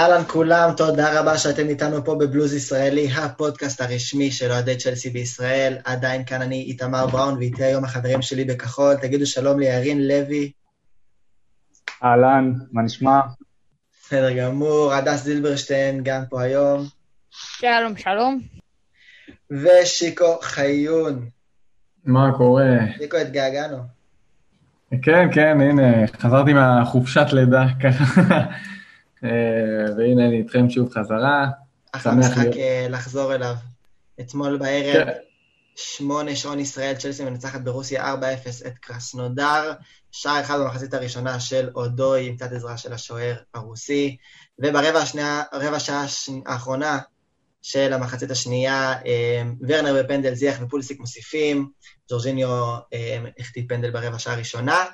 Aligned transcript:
אהלן 0.00 0.24
כולם, 0.26 0.70
תודה 0.76 1.20
רבה 1.20 1.38
שאתם 1.38 1.68
איתנו 1.68 2.04
פה 2.04 2.14
בבלוז 2.14 2.54
ישראלי, 2.54 3.08
הפודקאסט 3.12 3.80
הרשמי 3.80 4.30
של 4.30 4.50
אוהדי 4.50 4.76
צ'לסי 4.76 5.10
בישראל. 5.10 5.78
עדיין 5.84 6.24
כאן 6.24 6.42
אני 6.42 6.56
איתמר 6.56 7.06
בראון, 7.06 7.36
ואיתי 7.38 7.64
היום 7.64 7.84
החברים 7.84 8.22
שלי 8.22 8.44
בכחול. 8.44 8.94
תגידו 8.94 9.26
שלום 9.26 9.60
לירין 9.60 10.08
לוי. 10.08 10.52
אהלן, 12.04 12.52
מה 12.72 12.82
נשמע? 12.82 13.20
בסדר 14.00 14.32
גמור, 14.32 14.92
הדס 14.92 15.22
זילברשטיין 15.22 16.00
גם 16.04 16.22
פה 16.30 16.42
היום. 16.42 16.86
שלום, 17.30 17.96
שלום. 17.96 18.40
ושיקו 19.50 20.38
חיון. 20.42 21.26
מה 22.04 22.32
קורה? 22.36 22.64
שיקו, 22.98 23.16
התגעגענו. 23.16 23.78
כן, 25.02 25.28
כן, 25.34 25.60
הנה, 25.60 26.06
חזרתי 26.06 26.52
מהחופשת 26.52 27.26
לידה, 27.32 27.64
ככה. 27.82 28.44
אה, 29.24 29.94
והנה 29.96 30.26
אני 30.26 30.38
איתכם 30.38 30.70
שוב 30.70 30.92
חזרה. 30.92 31.46
אחלה 31.92 32.14
משחק 32.14 32.56
אה, 32.56 32.86
לחזור 32.90 33.34
אליו. 33.34 33.54
אתמול 34.20 34.56
בערב, 34.56 35.04
כן. 35.04 35.12
שמונה 35.76 36.36
שעון 36.36 36.58
ישראל, 36.58 36.94
צ'לסי 36.94 37.24
מנצחת 37.24 37.60
ברוסיה 37.60 38.14
4-0 38.14 38.16
את 38.66 38.78
קרסנודר, 38.80 39.72
שער 40.12 40.40
אחד 40.40 40.58
במחצית 40.60 40.94
הראשונה 40.94 41.40
של 41.40 41.68
אודוי 41.74 42.28
עם 42.28 42.36
קצת 42.36 42.52
עזרה 42.52 42.76
של 42.76 42.92
השוער 42.92 43.36
הרוסי, 43.54 44.16
וברבע 44.58 44.98
השנייה, 44.98 45.42
רבע 45.52 45.80
שעה 45.80 46.04
האחרונה 46.46 46.98
של 47.62 47.92
המחצית 47.92 48.30
השנייה, 48.30 48.92
אה, 49.06 49.42
ורנר 49.68 50.02
בפנדל 50.02 50.34
זיח 50.34 50.56
ופולסיק 50.62 51.00
מוסיפים, 51.00 51.70
ג'ורג'יניו 52.10 52.76
החטיא 53.38 53.62
פנדל 53.68 53.90
ברבע 53.90 54.18
שעה 54.18 54.34
הראשונה. 54.34 54.84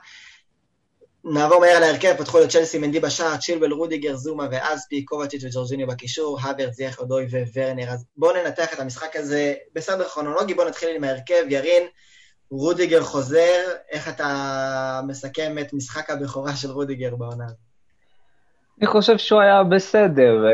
נעבור 1.35 1.61
מהר 1.61 1.81
להרכב, 1.81 2.15
פתחו 2.19 2.39
לצ'לסי, 2.39 2.79
מנדי 2.79 3.01
בשער, 3.01 3.37
צ'ילוול, 3.37 3.73
רודיגר, 3.73 4.17
זומה 4.17 4.49
ואזפי, 4.51 5.05
קובצ'יץ' 5.05 5.45
וג'ורג'יניו 5.45 5.87
בקישור, 5.87 6.39
האברץ, 6.43 6.73
זייש, 6.73 6.99
אודוי 6.99 7.27
וורנר. 7.55 7.91
אז 7.91 8.05
בואו 8.17 8.37
ננתח 8.37 8.75
את 8.75 8.81
המשחק 8.81 9.17
הזה 9.17 9.55
בסדר 9.75 10.05
כרונולוגי, 10.05 10.55
בואו 10.55 10.69
נתחיל 10.69 10.97
עם 10.97 11.05
ההרכב. 11.05 11.45
ירין, 11.49 11.83
רודיגר 12.51 13.03
חוזר, 13.03 13.63
איך 13.91 14.09
אתה 14.09 15.01
מסכם 15.07 15.57
את 15.61 15.73
משחק 15.73 16.11
הבכורה 16.11 16.57
של 16.57 16.71
רודיגר 16.71 17.17
בעונה? 17.17 17.47
אני 18.79 18.87
חושב 18.87 19.19
שהוא 19.19 19.41
היה 19.41 19.63
בסדר. 19.63 20.45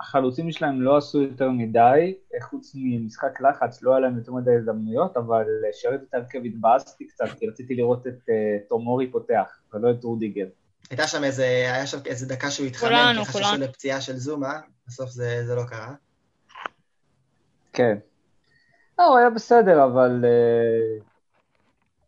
אה, 0.00 0.04
החלוצים 0.04 0.52
שלהם 0.52 0.82
לא 0.82 0.96
עשו 0.96 1.22
יותר 1.22 1.50
מדי, 1.50 2.14
חוץ 2.42 2.72
ממשחק 2.74 3.40
לחץ, 3.40 3.82
לא 3.82 3.90
היה 3.90 4.00
להם 4.00 4.18
יותר 4.18 4.32
מדי 4.32 4.50
הזדמנויות, 4.54 5.16
אבל 5.16 5.44
לשרת 5.68 6.00
את 6.08 6.14
ההרכב 6.14 6.44
התבאסתי 6.44 7.06
קצת, 7.06 7.24
כי 7.38 7.48
רציתי 7.48 7.74
לראות 7.74 8.06
את 8.06 8.18
uh, 8.28 8.68
תומורי 8.68 9.10
פותח, 9.10 9.58
ולא 9.72 9.90
את 9.90 10.04
רודיגר. 10.04 10.46
הייתה 10.90 11.06
שם 11.06 11.24
איזה, 11.24 11.44
היה 11.44 11.86
שם 11.86 11.98
איזה 12.06 12.26
דקה 12.26 12.50
שהוא 12.50 12.66
התחמם, 12.66 13.14
כי 13.18 13.24
חששו 13.24 13.56
לפציעה 13.58 14.00
של 14.00 14.16
זומה, 14.16 14.60
בסוף 14.86 15.10
זה, 15.10 15.46
זה 15.46 15.54
לא 15.54 15.62
קרה. 15.68 15.94
כן. 17.72 17.98
לא, 18.98 19.04
הוא 19.04 19.18
היה 19.18 19.30
בסדר, 19.30 19.84
אבל 19.84 20.24
uh, 20.24 21.02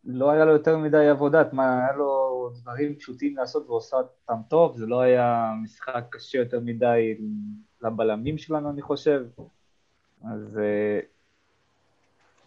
לא 0.05 0.31
היה 0.31 0.45
לו 0.45 0.51
יותר 0.51 0.77
מדי 0.77 1.07
עבודה, 1.07 1.43
מה, 1.51 1.85
היה 1.85 1.97
לו 1.97 2.29
דברים 2.61 2.95
פשוטים 2.95 3.37
לעשות 3.37 3.69
ועושה 3.69 3.97
אותם 3.97 4.41
טוב, 4.49 4.77
זה 4.77 4.85
לא 4.85 5.01
היה 5.01 5.51
משחק 5.63 6.03
קשה 6.09 6.37
יותר 6.37 6.59
מדי 6.59 7.15
לבלמים 7.81 8.37
שלנו, 8.37 8.69
אני 8.69 8.81
חושב. 8.81 9.21
אז 10.23 10.57
uh, 10.57 11.05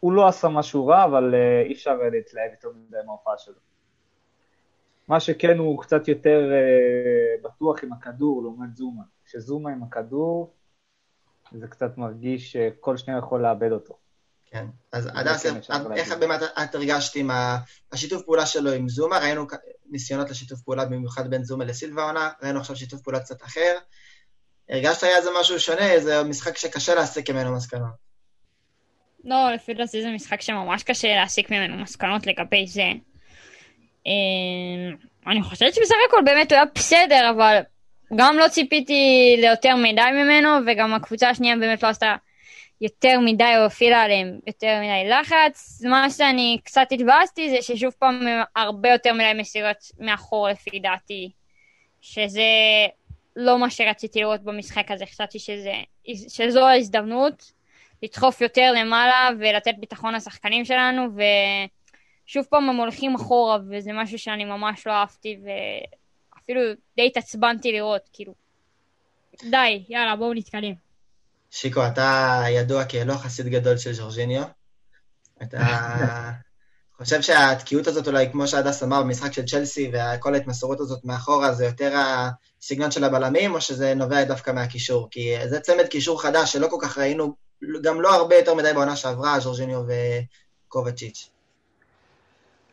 הוא 0.00 0.12
לא 0.12 0.28
עשה 0.28 0.48
משהו 0.48 0.86
רע, 0.86 1.04
אבל 1.04 1.34
uh, 1.34 1.66
אי 1.68 1.72
אפשר 1.72 1.94
להתלהב 1.96 2.50
יותר 2.50 2.68
מדי 2.68 2.96
מההופעה 3.06 3.38
שלו. 3.38 3.54
מה 5.08 5.20
שכן, 5.20 5.58
הוא 5.58 5.82
קצת 5.82 6.08
יותר 6.08 6.50
uh, 6.50 7.44
בטוח 7.44 7.84
עם 7.84 7.92
הכדור 7.92 8.42
לעומת 8.42 8.76
זומה. 8.76 9.02
כשזומה 9.24 9.70
עם 9.70 9.82
הכדור, 9.82 10.54
זה 11.52 11.68
קצת 11.68 11.98
מרגיש 11.98 12.52
שכל 12.52 12.96
שניה 12.96 13.18
יכול 13.18 13.42
לאבד 13.42 13.72
אותו. 13.72 13.98
כן, 14.46 14.66
אז 14.92 15.08
הדס, 15.14 15.46
איך 15.96 16.12
באמת 16.12 16.40
את 16.62 16.74
הרגשת 16.74 17.16
עם 17.16 17.30
השיתוף 17.92 18.22
פעולה 18.22 18.46
שלו 18.46 18.70
עם 18.70 18.88
זומה? 18.88 19.18
ראינו 19.18 19.46
ניסיונות 19.86 20.30
לשיתוף 20.30 20.60
פעולה, 20.60 20.84
במיוחד 20.84 21.30
בין 21.30 21.44
זומה 21.44 21.64
לסילבה 21.64 22.04
עונה, 22.04 22.30
ראינו 22.42 22.60
עכשיו 22.60 22.76
שיתוף 22.76 23.00
פעולה 23.00 23.20
קצת 23.20 23.42
אחר. 23.42 23.78
הרגשת 24.70 25.02
היה 25.02 25.16
איזה 25.16 25.30
משהו 25.40 25.60
שונה, 25.60 25.90
איזה 25.90 26.22
משחק 26.22 26.56
שקשה 26.56 26.94
להסיק 26.94 27.30
ממנו 27.30 27.56
מסקנות. 27.56 28.12
לא, 29.24 29.52
לפי 29.54 29.74
דעתי 29.74 30.02
זה 30.02 30.10
משחק 30.10 30.40
שממש 30.40 30.82
קשה 30.82 31.16
להסיק 31.16 31.50
ממנו 31.50 31.76
מסקנות 31.76 32.26
לגבי 32.26 32.66
זה. 32.66 32.92
אמ, 34.06 34.96
אני 35.26 35.42
חושבת 35.42 35.74
שבסך 35.74 35.94
הכל 36.08 36.22
באמת 36.24 36.52
הוא 36.52 36.56
היה 36.56 36.64
בסדר, 36.74 37.30
אבל 37.30 37.60
גם 38.16 38.36
לא 38.38 38.48
ציפיתי 38.48 39.34
ליותר 39.38 39.76
מדי 39.76 40.10
ממנו, 40.12 40.48
וגם 40.66 40.94
הקבוצה 40.94 41.28
השנייה 41.28 41.56
באמת 41.56 41.82
לא 41.82 41.88
עשתה 41.88 42.16
יותר 42.80 43.20
מדי 43.20 43.54
או 43.58 43.64
הפעילה 43.64 44.02
עליהם 44.02 44.38
יותר 44.46 44.78
מדי 44.80 45.10
לחץ. 45.10 45.82
מה 45.84 46.10
שאני 46.10 46.58
קצת 46.64 46.86
התבאסתי 46.90 47.50
זה 47.50 47.56
ששוב 47.62 47.92
פעם 47.98 48.20
הרבה 48.56 48.88
יותר 48.88 49.12
מדי 49.12 49.32
מסירות 49.34 49.76
מאחור 49.98 50.48
לפי 50.48 50.78
דעתי, 50.78 51.30
שזה 52.00 52.42
לא 53.36 53.58
מה 53.58 53.70
שרציתי 53.70 54.20
לראות 54.20 54.42
במשחק 54.42 54.90
הזה, 54.90 55.06
חשבתי 55.06 55.38
שזה, 55.38 55.72
שזו 56.28 56.66
ההזדמנות 56.66 57.52
לדחוף 58.02 58.40
יותר 58.40 58.72
למעלה 58.72 59.28
ולתת 59.40 59.74
ביטחון 59.78 60.14
לשחקנים 60.14 60.64
שלנו, 60.64 61.08
ושוב 62.26 62.44
פעם 62.50 62.68
הם 62.68 62.76
הולכים 62.76 63.14
אחורה, 63.14 63.58
וזה 63.70 63.90
משהו 63.94 64.18
שאני 64.18 64.44
ממש 64.44 64.86
לא 64.86 64.92
אהבתי, 64.92 65.38
ואפילו 66.34 66.60
די 66.96 67.06
התעצבנתי 67.06 67.72
לראות, 67.72 68.08
כאילו, 68.12 68.34
די, 69.50 69.84
יאללה, 69.88 70.16
בואו 70.16 70.34
נתקדם. 70.34 70.74
שיקו, 71.50 71.86
אתה 71.86 72.42
ידוע 72.48 72.84
כלא 72.84 73.14
חסיד 73.14 73.46
גדול 73.46 73.76
של 73.76 73.92
ז'ורג'יניו. 73.92 74.42
אתה 75.42 75.58
חושב 76.98 77.22
שהתקיעות 77.22 77.86
הזאת 77.86 78.08
אולי, 78.08 78.32
כמו 78.32 78.48
שהדס 78.48 78.82
אמר, 78.82 79.02
במשחק 79.02 79.32
של 79.32 79.46
צ'לסי 79.46 79.92
וכל 79.92 80.34
ההתמסורות 80.34 80.80
הזאת 80.80 81.04
מאחורה, 81.04 81.52
זה 81.52 81.64
יותר 81.64 81.94
הסגנון 82.62 82.90
של 82.90 83.04
הבלמים, 83.04 83.54
או 83.54 83.60
שזה 83.60 83.94
נובע 83.94 84.24
דווקא 84.24 84.50
מהקישור? 84.50 85.08
כי 85.10 85.34
זה 85.48 85.60
צמד 85.60 85.86
קישור 85.86 86.22
חדש 86.22 86.52
שלא 86.52 86.66
כל 86.70 86.76
כך 86.82 86.98
ראינו, 86.98 87.34
גם 87.82 88.00
לא 88.00 88.14
הרבה 88.14 88.36
יותר 88.36 88.54
מדי 88.54 88.72
בעונה 88.74 88.96
שעברה, 88.96 89.40
ז'ורג'יניו 89.40 89.82
וקובצ'יץ'. 90.68 91.30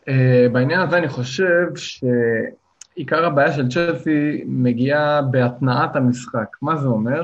אה, 0.08 0.48
בעניין 0.52 0.80
הזה 0.80 0.98
אני 0.98 1.10
חושב 1.10 1.66
שעיקר 1.76 3.26
הבעיה 3.26 3.54
של 3.54 3.70
צ'לסי 3.70 4.44
מגיעה 4.46 5.22
בהתנעת 5.22 5.96
המשחק. 5.96 6.58
מה 6.62 6.78
זה 6.78 6.88
אומר? 6.88 7.24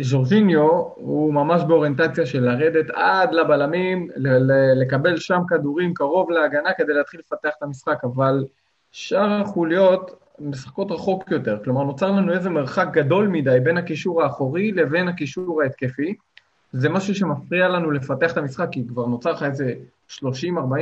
ז'ורג'יניו 0.00 0.68
הוא 0.94 1.34
ממש 1.34 1.62
באוריינטציה 1.62 2.26
של 2.26 2.40
לרדת 2.40 2.90
עד 2.94 3.34
לבלמים, 3.34 4.08
לקבל 4.76 5.16
שם 5.16 5.40
כדורים 5.48 5.94
קרוב 5.94 6.30
להגנה 6.30 6.72
כדי 6.78 6.92
להתחיל 6.92 7.20
לפתח 7.20 7.50
את 7.58 7.62
המשחק, 7.62 8.04
אבל 8.04 8.44
שאר 8.92 9.32
החוליות 9.32 10.23
משחקות 10.40 10.90
רחוק 10.90 11.30
יותר, 11.30 11.58
כלומר 11.64 11.82
נוצר 11.82 12.10
לנו 12.10 12.32
איזה 12.32 12.50
מרחק 12.50 12.88
גדול 12.92 13.28
מדי 13.28 13.58
בין 13.64 13.76
הקישור 13.76 14.22
האחורי 14.22 14.72
לבין 14.72 15.08
הקישור 15.08 15.62
ההתקפי, 15.62 16.14
זה 16.72 16.88
משהו 16.88 17.14
שמפריע 17.14 17.68
לנו 17.68 17.90
לפתח 17.90 18.32
את 18.32 18.36
המשחק, 18.36 18.68
כי 18.72 18.84
כבר 18.88 19.06
נוצר 19.06 19.32
לך 19.32 19.42
איזה 19.42 19.74
30-40 20.10 20.22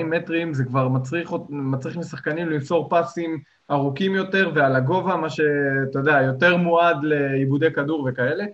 מטרים, 0.05 0.55
זה 0.55 0.65
כבר 0.65 0.89
מצריך, 0.89 1.33
מצריך 1.49 1.97
משחקנים 1.97 2.51
למסור 2.51 2.89
פסים 2.91 3.39
ארוכים 3.71 4.15
יותר 4.15 4.51
ועל 4.55 4.77
הגובה, 4.77 5.17
מה 5.17 5.31
שאתה 5.31 5.99
יודע, 5.99 6.23
יותר 6.23 6.57
מועד 6.57 6.97
לעיבודי 7.03 7.73
כדור 7.73 8.09
וכאלה. 8.09 8.45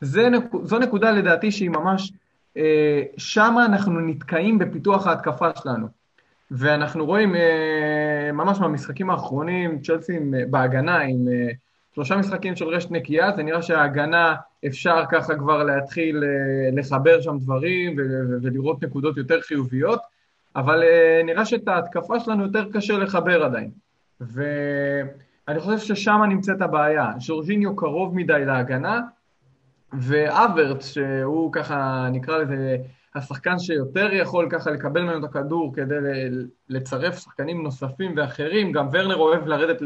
זה, 0.00 0.28
זו 0.62 0.78
נקודה 0.78 1.10
לדעתי 1.10 1.50
שהיא 1.50 1.70
ממש, 1.70 2.12
אה, 2.56 3.02
שמה 3.16 3.66
אנחנו 3.66 4.00
נתקעים 4.00 4.58
בפיתוח 4.58 5.06
ההתקפה 5.06 5.48
שלנו. 5.62 5.97
ואנחנו 6.50 7.06
רואים 7.06 7.34
אה, 7.34 8.30
ממש 8.32 8.58
במשחקים 8.58 9.10
האחרונים, 9.10 9.80
צ'לסי 9.82 10.12
אה, 10.12 10.42
בהגנה 10.50 10.98
עם 10.98 11.28
אה, 11.28 11.48
שלושה 11.94 12.16
משחקים 12.16 12.56
של 12.56 12.68
רשת 12.68 12.90
נקייה, 12.90 13.32
זה 13.36 13.42
נראה 13.42 13.62
שההגנה 13.62 14.34
אפשר 14.66 15.04
ככה 15.10 15.34
כבר 15.34 15.62
להתחיל 15.62 16.22
לחבר 16.72 17.20
שם 17.20 17.38
דברים 17.38 17.96
ולראות 18.42 18.84
נקודות 18.84 19.16
יותר 19.16 19.40
חיוביות, 19.40 20.00
אבל 20.56 20.82
אה, 20.82 21.22
נראה 21.24 21.44
שאת 21.44 21.68
ההתקפה 21.68 22.20
שלנו 22.20 22.44
יותר 22.44 22.64
קשה 22.72 22.98
לחבר 22.98 23.44
עדיין. 23.44 23.70
ואני 24.20 25.60
חושב 25.60 25.78
ששם 25.78 26.20
נמצאת 26.28 26.60
הבעיה. 26.60 27.12
ז'ורג'יניו 27.20 27.76
קרוב 27.76 28.14
מדי 28.14 28.44
להגנה, 28.44 29.00
ואברט, 29.92 30.82
שהוא 30.82 31.52
ככה, 31.52 32.08
נקרא 32.12 32.38
לזה, 32.38 32.76
השחקן 33.18 33.58
שיותר 33.58 34.08
יכול 34.12 34.48
ככה 34.50 34.70
לקבל 34.70 35.02
ממנו 35.02 35.18
את 35.18 35.24
הכדור 35.24 35.74
כדי 35.74 35.94
לצרף 36.68 37.18
שחקנים 37.18 37.62
נוספים 37.62 38.14
ואחרים, 38.16 38.72
גם 38.72 38.88
ורנר 38.92 39.16
אוהב 39.16 39.46
לרדת 39.46 39.82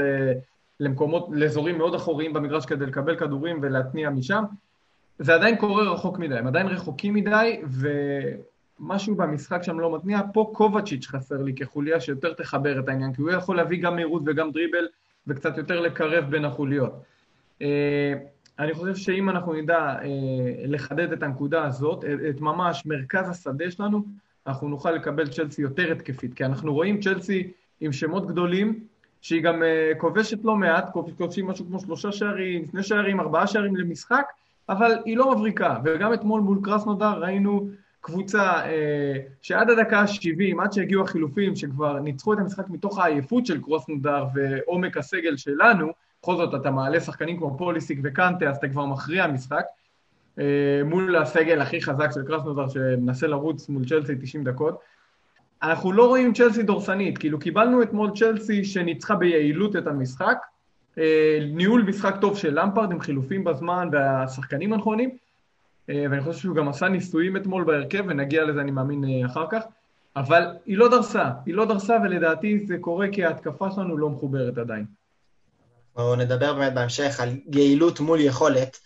למקומות, 0.81 1.29
לאזורים 1.33 1.79
מאוד 1.79 1.95
אחוריים 1.95 2.33
במגרש 2.33 2.67
כדי 2.67 2.87
לקבל 2.87 3.17
כדורים 3.17 3.59
ולהתניע 3.63 4.11
משם. 4.11 4.45
זה 5.19 5.35
עדיין 5.35 5.57
קורה 5.57 5.93
רחוק 5.93 6.19
מדי, 6.19 6.39
הם 6.39 6.47
עדיין 6.47 6.67
רחוקים 6.67 7.15
מדי, 7.15 7.61
ומשהו 8.81 9.15
במשחק 9.15 9.63
שם 9.63 9.81
לא 9.81 9.97
מתניע. 9.97 10.21
פה 10.33 10.51
קובצ'יץ' 10.55 11.07
חסר 11.07 11.43
לי 11.43 11.55
כחוליה 11.55 12.01
שיותר 12.01 12.33
תחבר 12.33 12.81
את 12.81 12.89
העניין, 12.89 13.13
כי 13.13 13.23
הוא 13.23 13.31
יכול 13.31 13.57
להביא 13.57 13.83
גם 13.83 13.95
מהירות 13.95 14.23
וגם 14.27 14.51
דריבל, 14.51 14.87
וקצת 15.27 15.59
יותר 15.59 15.81
לקרב 15.81 16.31
בין 16.31 16.45
החוליות. 16.45 16.93
אה, 18.63 18.67
אני 18.67 18.75
חושב 18.75 18.95
שאם 18.95 19.31
אנחנו 19.31 19.53
נדע 19.53 19.79
אה, 19.79 20.07
לחדד 20.67 21.13
את 21.13 21.23
הנקודה 21.23 21.65
הזאת, 21.65 22.05
את, 22.05 22.41
ממש 22.41 22.87
מרכז 22.87 23.29
השדה 23.29 23.71
שלנו, 23.71 24.03
אנחנו 24.47 24.69
נוכל 24.69 24.91
לקבל 24.91 25.29
צ'לסי 25.29 25.63
יותר 25.63 25.93
התקפית, 25.93 26.35
כי 26.35 26.45
אנחנו 26.45 26.75
רואים 26.75 27.01
צ'לסי 27.01 27.51
עם 27.81 27.93
שמות 27.93 28.27
גדולים, 28.27 28.81
שהיא 29.21 29.43
גם 29.43 29.63
uh, 29.63 29.99
כובשת 29.99 30.45
לא 30.45 30.57
מעט, 30.57 30.91
כובשים 30.93 31.47
משהו 31.47 31.67
כמו 31.67 31.81
שלושה 31.81 32.13
שערים, 32.13 32.67
שני 32.67 32.83
שערים, 32.83 33.21
ארבעה 33.21 33.47
שערים 33.47 33.77
למשחק, 33.77 34.25
אבל 34.69 34.93
היא 35.05 35.17
לא 35.17 35.35
מבריקה. 35.35 35.77
וגם 35.85 36.13
אתמול 36.13 36.41
מול 36.41 36.59
קרסנודר 36.63 37.13
ראינו 37.19 37.69
קבוצה 38.01 38.63
uh, 38.63 38.69
שעד 39.43 39.71
הדקה 39.71 40.01
ה-70, 40.01 40.63
עד 40.63 40.73
שהגיעו 40.73 41.03
החילופים, 41.03 41.57
שכבר 41.57 41.99
ניצחו 42.01 42.33
את 42.33 42.39
המשחק 42.39 42.71
מתוך 42.71 42.99
העייפות 42.99 43.47
של 43.47 43.63
קרסנודר 43.63 44.25
ועומק 44.35 44.97
הסגל 44.97 45.37
שלנו, 45.37 45.93
בכל 46.23 46.37
זאת 46.37 46.55
אתה 46.55 46.71
מעלה 46.71 47.01
שחקנים 47.01 47.37
כמו 47.37 47.59
פוליסיק 47.59 47.99
וקנטה, 48.03 48.51
אז 48.51 48.57
אתה 48.57 48.69
כבר 48.69 48.87
מכריע 48.87 49.27
משחק, 49.27 49.65
uh, 50.37 50.41
מול 50.85 51.17
הסגל 51.17 51.61
הכי 51.61 51.83
חזק 51.83 52.11
של 52.15 52.23
קרסנודר 52.27 52.69
שמנסה 52.69 53.27
לרוץ 53.27 53.69
מול 53.69 53.85
צ'לסי 53.89 54.15
90 54.21 54.45
דקות. 54.45 54.79
אנחנו 55.63 55.93
לא 55.93 56.07
רואים 56.07 56.35
צ'לסי 56.35 56.63
דורסנית, 56.63 57.19
כאילו 57.19 57.39
קיבלנו 57.39 57.83
אתמול 57.83 58.11
צ'לסי 58.15 58.65
שניצחה 58.65 59.15
ביעילות 59.15 59.77
את 59.77 59.87
המשחק, 59.87 60.37
אה, 60.99 61.39
ניהול 61.53 61.83
משחק 61.83 62.15
טוב 62.21 62.39
של 62.39 62.61
למפרד 62.61 62.93
עם 62.93 63.01
חילופים 63.01 63.45
בזמן 63.45 63.89
והשחקנים 63.93 64.73
הנכונים, 64.73 65.11
אה, 65.91 66.07
ואני 66.11 66.23
חושב 66.23 66.39
שהוא 66.39 66.57
גם 66.57 66.69
עשה 66.69 66.89
ניסויים 66.89 67.37
אתמול 67.37 67.65
בהרכב, 67.65 68.05
ונגיע 68.09 68.45
לזה 68.45 68.61
אני 68.61 68.71
מאמין 68.71 69.05
אה, 69.05 69.27
אחר 69.27 69.47
כך, 69.51 69.63
אבל 70.17 70.47
היא 70.67 70.79
לא 70.79 70.89
דרסה, 70.89 71.31
היא 71.47 71.55
לא 71.55 71.65
דרסה 71.65 71.97
ולדעתי 72.05 72.67
זה 72.67 72.79
קורה 72.81 73.07
כי 73.13 73.25
ההתקפה 73.25 73.71
שלנו 73.71 73.99
לא 73.99 74.11
מחוברת 74.11 74.59
עדיין. 74.59 75.02
בואו 75.97 76.17
נדבר 76.17 76.55
באמת 76.55 76.75
בהמשך 76.75 77.21
על 77.21 77.37
יעילות 77.53 78.01
מול 78.01 78.21
יכולת. 78.21 78.79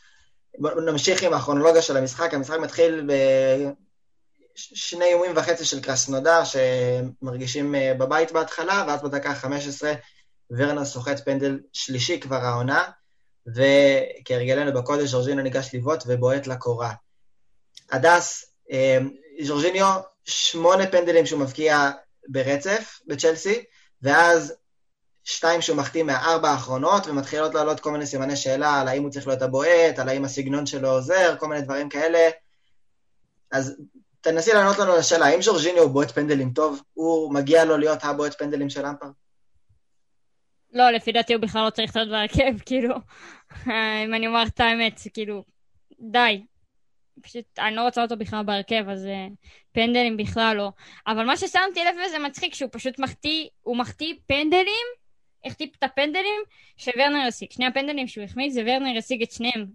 נמשיך 0.87 1.23
עם 1.23 1.35
הכרונולוגיה 1.35 1.83
של 1.83 1.97
המשחק, 1.97 2.35
המשחק 2.35 2.59
מתחיל 2.59 3.05
ב... 3.09 3.13
שני 4.57 5.05
איומים 5.05 5.33
וחצי 5.37 5.65
של 5.65 5.81
קרסנודר 5.81 6.43
שמרגישים 6.45 7.75
אה, 7.75 7.95
בבית 7.99 8.33
בהתחלה, 8.33 8.85
ואז 8.89 9.03
בדקה 9.03 9.31
ה-15 9.31 9.85
ורנר 10.51 10.85
סוחט 10.85 11.25
פנדל 11.25 11.61
שלישי 11.73 12.21
כבר 12.21 12.37
העונה, 12.37 12.85
וכהרגלנו 13.47 14.81
בקודש, 14.81 15.11
ז'ורג'יניו 15.11 15.43
ניגש 15.45 15.75
לבעוט 15.75 16.03
ובועט 16.07 16.47
לקורה. 16.47 16.93
הדס, 17.91 18.45
אה, 18.73 18.99
ז'ורג'יניו, 19.43 20.01
שמונה 20.25 20.87
פנדלים 20.87 21.27
שהוא 21.27 21.41
מבקיע 21.41 21.91
ברצף 22.29 23.01
בצ'לסי, 23.07 23.65
ואז 24.03 24.55
שתיים 25.29 25.63
שהוא 25.63 25.77
מחטיא 25.77 26.03
מהארבע 26.03 26.51
האחרונות, 26.51 27.07
ומתחילות 27.07 27.55
לעלות 27.55 27.81
כל 27.81 27.91
מיני 27.91 28.07
סימני 28.07 28.37
שאלה 28.37 28.81
על 28.81 28.89
האם 28.89 29.03
הוא 29.03 29.11
צריך 29.11 29.27
להיות 29.27 29.43
הבועט, 29.43 29.99
על 29.99 30.09
האם 30.09 30.25
הסגנון 30.25 30.67
שלו 30.67 30.89
עוזר, 30.89 31.37
כל 31.39 31.49
מיני 31.49 31.63
דברים 31.63 31.89
כאלה. 31.89 32.19
אז 33.53 33.77
תנסי 34.21 34.53
לענות 34.53 34.79
לנו 34.79 34.93
על 34.93 34.99
השאלה, 34.99 35.27
האם 35.27 35.43
ז'ורג'יני 35.43 35.79
הוא 35.79 35.91
בועט 35.91 36.11
פנדלים 36.11 36.53
טוב? 36.53 36.83
הוא 36.95 37.35
מגיע 37.35 37.65
לו 37.65 37.77
להיות 37.77 38.05
הבועט 38.05 38.39
פנדלים 38.39 38.71
של 38.71 38.87
אמפר? 38.87 39.07
לא, 40.73 40.91
לפי 40.91 41.13
דעתי 41.13 41.35
הוא 41.35 41.43
בכלל 41.43 41.65
לא 41.65 41.71
צריך 41.71 41.97
להיות 41.97 42.09
בהרכב, 42.09 42.59
כאילו, 42.67 42.95
אם 43.67 44.15
אני 44.15 44.27
אומר 44.27 44.43
את 44.47 44.61
האמת, 44.61 45.01
כאילו, 45.15 45.45
די. 46.01 46.43
פשוט, 47.23 47.45
אני 47.59 47.77
לא 47.77 47.83
רוצה 47.83 48.03
אותו 48.03 48.17
בכלל 48.17 48.43
בהרכב, 48.45 48.89
אז 48.89 49.05
uh, 49.05 49.35
פנדלים 49.73 50.17
בכלל 50.17 50.57
לא. 50.57 50.71
אבל 51.07 51.25
מה 51.25 51.37
ששמתי 51.37 51.85
לב 51.85 51.95
לזה 52.07 52.19
מצחיק, 52.19 52.55
שהוא 52.55 52.71
פשוט 52.73 52.99
מחטיא, 52.99 53.49
הוא 53.63 53.77
מחטיא 53.77 54.15
פנדלים, 54.27 54.87
החטיא 55.47 55.67
את 55.79 55.83
הפנדלים 55.83 56.43
שוורנר 56.77 57.27
השיג. 57.29 57.51
שני 57.51 57.67
הפנדלים 57.67 58.09
שהוא 58.09 58.25
החמיץ 58.25 58.53
זה 58.53 58.63
ורנר 58.67 58.99
השיג 58.99 59.23
את 59.23 59.33
שניהם. 59.33 59.67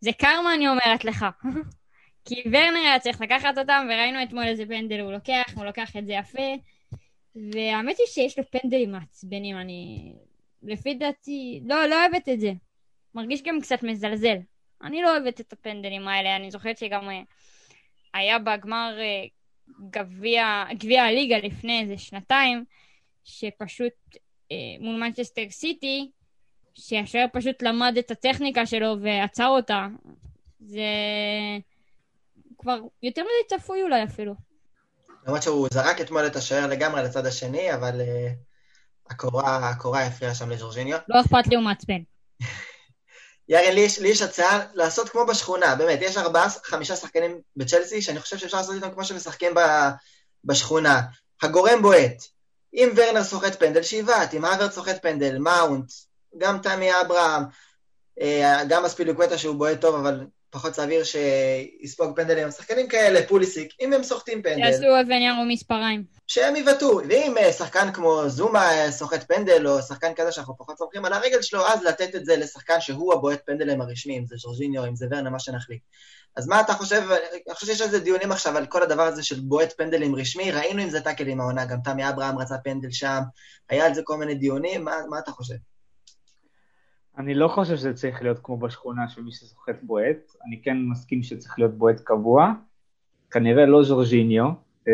זה 0.00 0.12
קרמה, 0.12 0.54
אני 0.54 0.68
אומרת 0.68 1.04
לך. 1.04 1.26
כי 2.24 2.42
ורנר 2.46 2.78
היה 2.84 2.98
צריך 2.98 3.20
לקחת 3.20 3.58
אותם, 3.58 3.86
וראינו 3.90 4.22
אתמול 4.22 4.44
איזה 4.44 4.66
פנדל 4.66 5.00
הוא 5.00 5.12
לוקח, 5.12 5.44
הוא 5.54 5.64
לוקח 5.64 5.96
את 5.96 6.06
זה 6.06 6.12
יפה. 6.12 6.54
והאמת 7.36 7.96
היא 7.98 8.06
שיש 8.06 8.38
לו 8.38 8.44
פנדלים 8.50 8.92
מעצבנים, 8.92 9.56
אני... 9.56 10.12
לפי 10.62 10.94
דעתי, 10.94 11.60
לא, 11.64 11.86
לא 11.86 11.94
אוהבת 12.00 12.28
את 12.28 12.40
זה. 12.40 12.52
מרגיש 13.14 13.42
גם 13.42 13.60
קצת 13.60 13.82
מזלזל. 13.82 14.36
אני 14.82 15.02
לא 15.02 15.10
אוהבת 15.10 15.40
את 15.40 15.52
הפנדלים 15.52 16.08
האלה, 16.08 16.36
אני 16.36 16.50
זוכרת 16.50 16.78
שגם 16.78 17.10
אה, 17.10 17.20
היה 18.14 18.38
בגמר 18.38 18.98
אה, 19.00 19.24
גביע, 19.90 21.02
הליגה 21.02 21.38
לפני 21.38 21.80
איזה 21.80 21.98
שנתיים, 21.98 22.64
שפשוט 23.24 23.92
מול 24.80 25.00
מנצ'סטר 25.00 25.42
סיטי, 25.50 26.10
שהשוער 26.74 27.26
פשוט 27.32 27.62
למד 27.62 27.94
את 27.98 28.10
הטכניקה 28.10 28.66
שלו 28.66 28.96
ועצר 29.02 29.46
אותה. 29.46 29.86
זה... 30.60 30.82
כבר 32.58 32.78
יותר 33.02 33.22
מדי 33.22 33.58
צפוי 33.58 33.82
אולי 33.82 34.04
אפילו. 34.04 34.34
למרות 35.26 35.42
שהוא 35.42 35.68
זרק 35.72 36.00
אתמול 36.00 36.26
את 36.26 36.36
השוער 36.36 36.66
לגמרי 36.66 37.02
לצד 37.02 37.26
השני, 37.26 37.74
אבל 37.74 38.00
uh, 38.00 39.10
הקורה, 39.10 39.68
הקורה 39.68 40.02
הפריעה 40.02 40.34
שם 40.34 40.50
לג'ורג'יניו. 40.50 40.98
לא 41.08 41.20
אכפת 41.20 41.46
לי, 41.46 41.56
הוא 41.56 41.64
מעצבן. 41.64 41.98
יארן, 43.48 43.72
לי, 43.74 43.86
לי 44.00 44.08
יש 44.08 44.22
הצעה 44.22 44.64
לעשות 44.74 45.08
כמו 45.08 45.26
בשכונה, 45.26 45.74
באמת, 45.76 45.98
יש 46.02 46.16
ארבעה, 46.16 46.50
חמישה 46.50 46.96
שחקנים 46.96 47.40
בצ'לסי, 47.56 48.02
שאני 48.02 48.20
חושב 48.20 48.38
שאפשר 48.38 48.56
לעשות 48.56 48.74
איתם 48.74 48.90
כמו 48.90 49.04
שמשחקים 49.04 49.54
ב, 49.54 49.60
בשכונה. 50.44 51.00
הגורם 51.42 51.82
בועט. 51.82 52.37
אם 52.74 52.90
ורנר 52.96 53.24
סוחט 53.24 53.58
פנדל, 53.58 53.82
שיבעט, 53.82 54.34
אם 54.34 54.44
אבר 54.44 54.70
סוחט 54.70 55.02
פנדל, 55.02 55.38
מאונט, 55.38 55.92
גם 56.38 56.58
תמי 56.58 57.00
אברהם, 57.00 57.42
אה, 58.20 58.64
גם 58.68 58.84
אספילוקווטה 58.84 59.38
שהוא 59.38 59.56
בועט 59.56 59.80
טוב, 59.80 59.94
אבל 59.94 60.26
פחות 60.50 60.74
סביר 60.74 61.04
שיספוג 61.04 62.16
פנדלים. 62.16 62.50
שחקנים 62.50 62.88
כאלה, 62.88 63.26
פוליסיק, 63.26 63.72
אם 63.80 63.92
הם 63.92 64.02
סוחטים 64.02 64.42
פנדל... 64.42 64.56
שיעשו 64.56 65.00
אבן 65.00 65.12
ירו 65.12 65.44
מספריים. 65.48 66.04
שהם 66.26 66.56
יבעטו. 66.56 67.00
ואם 67.08 67.38
אה, 67.38 67.52
שחקן 67.52 67.92
כמו 67.92 68.28
זומה 68.28 68.72
אה, 68.72 68.90
סוחט 68.90 69.28
פנדל, 69.28 69.68
או 69.68 69.82
שחקן 69.82 70.14
כזה 70.16 70.32
שאנחנו 70.32 70.56
פחות 70.56 70.78
סומכים 70.78 71.04
על 71.04 71.12
הרגל 71.12 71.42
שלו, 71.42 71.66
אז 71.66 71.82
לתת 71.84 72.14
את 72.14 72.24
זה 72.24 72.36
לשחקן 72.36 72.80
שהוא 72.80 73.14
הבועט 73.14 73.40
פנדלים 73.46 73.80
הרשמי, 73.80 74.18
אם 74.18 74.26
זה 74.26 74.36
ז'ורג'יניו, 74.36 74.84
אם 74.84 74.96
זה 74.96 75.06
ורנה, 75.10 75.30
מה 75.30 75.38
שנחליט. 75.38 75.82
אז 76.38 76.48
מה 76.48 76.60
אתה 76.60 76.72
חושב, 76.72 77.02
אני 77.46 77.54
חושב 77.54 77.66
שיש 77.66 77.80
על 77.80 77.88
זה 77.88 78.00
דיונים 78.00 78.32
עכשיו 78.32 78.56
על 78.56 78.66
כל 78.66 78.82
הדבר 78.82 79.02
הזה 79.02 79.22
של 79.22 79.40
בועט 79.40 79.72
פנדלים 79.76 80.14
רשמי, 80.14 80.50
ראינו 80.50 80.82
אם 80.82 80.90
זה 80.90 81.00
טאקל 81.00 81.28
עם 81.28 81.40
העונה, 81.40 81.66
גם 81.66 81.78
תמי 81.84 82.08
אברהם 82.08 82.38
רצה 82.38 82.58
פנדל 82.58 82.90
שם, 82.90 83.20
היה 83.70 83.86
על 83.86 83.94
זה 83.94 84.02
כל 84.04 84.16
מיני 84.16 84.34
דיונים, 84.34 84.84
מה, 84.84 84.92
מה 85.10 85.18
אתה 85.18 85.30
חושב? 85.30 85.54
אני 87.18 87.34
לא 87.34 87.48
חושב 87.48 87.76
שזה 87.76 87.94
צריך 87.94 88.22
להיות 88.22 88.38
כמו 88.42 88.58
בשכונה 88.58 89.08
של 89.08 89.22
מי 89.22 89.32
שסוחט 89.32 89.76
בועט, 89.82 90.32
אני 90.46 90.62
כן 90.62 90.76
מסכים 90.90 91.22
שצריך 91.22 91.58
להיות 91.58 91.78
בועט 91.78 92.00
קבוע, 92.00 92.52
כנראה 93.30 93.66
לא 93.66 93.82
ז'ורג'יניו, 93.82 94.44
אה, 94.88 94.92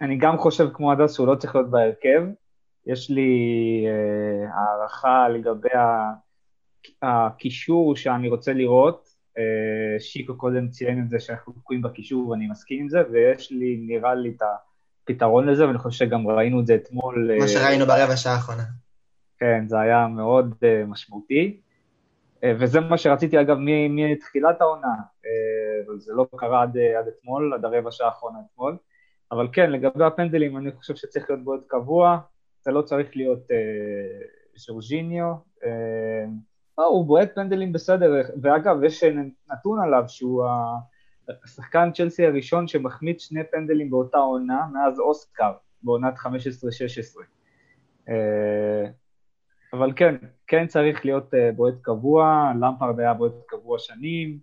אני 0.00 0.18
גם 0.18 0.38
חושב 0.38 0.68
כמו 0.74 0.92
הדס 0.92 1.14
שהוא 1.14 1.26
לא 1.26 1.34
צריך 1.34 1.54
להיות 1.54 1.70
בהרכב, 1.70 2.22
יש 2.86 3.10
לי 3.10 3.30
אה, 3.86 4.48
הערכה 4.54 5.28
לגבי 5.28 5.68
הקישור 7.02 7.96
שאני 7.96 8.28
רוצה 8.28 8.52
לראות, 8.52 9.11
שיקו 9.98 10.36
קודם 10.36 10.68
ציין 10.68 11.02
את 11.04 11.10
זה 11.10 11.20
שאנחנו 11.20 11.52
תקועים 11.52 11.82
בקישור 11.82 12.28
ואני 12.28 12.46
מסכים 12.46 12.80
עם 12.80 12.88
זה, 12.88 13.02
ויש 13.12 13.52
לי, 13.52 13.76
נראה 13.86 14.14
לי, 14.14 14.30
את 14.36 14.42
הפתרון 15.02 15.48
לזה, 15.48 15.66
ואני 15.66 15.78
חושב 15.78 16.06
שגם 16.06 16.28
ראינו 16.28 16.60
את 16.60 16.66
זה 16.66 16.74
אתמול. 16.74 17.30
מה 17.40 17.48
שראינו 17.48 17.86
ברבע 17.86 18.16
שעה 18.16 18.32
האחרונה. 18.32 18.62
כן, 19.38 19.64
זה 19.68 19.80
היה 19.80 20.06
מאוד 20.06 20.54
uh, 20.54 20.86
משמעותי. 20.86 21.60
וזה 22.60 22.80
מה 22.80 22.98
שרציתי, 22.98 23.40
אגב, 23.40 23.56
מתחילת 23.90 24.60
העונה, 24.60 24.94
אבל 25.86 25.98
זה 25.98 26.12
לא 26.12 26.26
קרה 26.36 26.62
עד, 26.62 26.78
עד 26.78 27.04
אתמול, 27.08 27.54
עד 27.54 27.64
הרבע 27.64 27.90
שעה 27.90 28.06
האחרונה 28.06 28.38
אתמול. 28.52 28.76
אבל 29.32 29.48
כן, 29.52 29.70
לגבי 29.70 30.04
הפנדלים, 30.04 30.56
אני 30.56 30.72
חושב 30.72 30.94
שצריך 30.94 31.30
להיות 31.30 31.44
בועט 31.44 31.60
קבוע, 31.66 32.18
זה 32.62 32.70
לא 32.70 32.82
צריך 32.82 33.16
להיות 33.16 33.48
ז'ורג'יניו. 34.56 35.34
Uh, 35.60 35.66
לא, 36.78 36.86
הוא 36.86 37.06
בועט 37.06 37.34
פנדלים 37.34 37.72
בסדר, 37.72 38.12
ואגב, 38.42 38.84
יש 38.84 39.04
נתון 39.52 39.80
עליו 39.82 40.04
שהוא 40.08 40.44
השחקן 41.44 41.90
צ'לסי 41.94 42.26
הראשון 42.26 42.68
שמחמיץ 42.68 43.22
שני 43.22 43.40
פנדלים 43.50 43.90
באותה 43.90 44.18
עונה, 44.18 44.66
מאז 44.72 45.00
אוסקר, 45.00 45.52
בעונת 45.82 46.14
15-16. 48.08 48.08
אבל 49.72 49.92
כן, 49.96 50.14
כן 50.46 50.66
צריך 50.66 51.04
להיות 51.04 51.34
uh, 51.34 51.36
בועט 51.56 51.74
קבוע, 51.82 52.52
למפרד 52.60 53.00
היה 53.00 53.14
בועט 53.14 53.32
קבוע 53.46 53.78
שנים, 53.78 54.38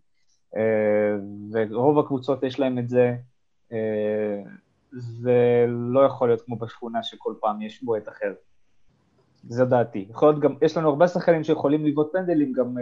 ורוב 1.52 2.00
הקבוצות 2.00 2.44
יש 2.44 2.60
להם 2.60 2.80
את 2.80 2.90
זה. 2.90 3.16
זה 4.92 5.66
לא 5.68 6.06
יכול 6.06 6.30
להיות 6.30 6.42
כמו 6.42 6.56
בשכונה 6.56 7.04
שכל 7.04 7.34
פעם 7.42 7.62
יש 7.62 7.84
בועט 7.84 8.10
אחר. 8.10 8.34
זו 9.48 9.66
דעתי. 9.66 10.08
יכול 10.10 10.30
להיות 10.30 10.42
גם, 10.42 10.56
יש 10.62 10.78
לנו 10.78 10.90
הרבה 10.90 11.08
שחקנים 11.08 11.44
שיכולים 11.44 11.86
לבעוט 11.86 12.12
פנדלים, 12.14 12.54
גם 12.54 12.78
uh, 12.78 12.82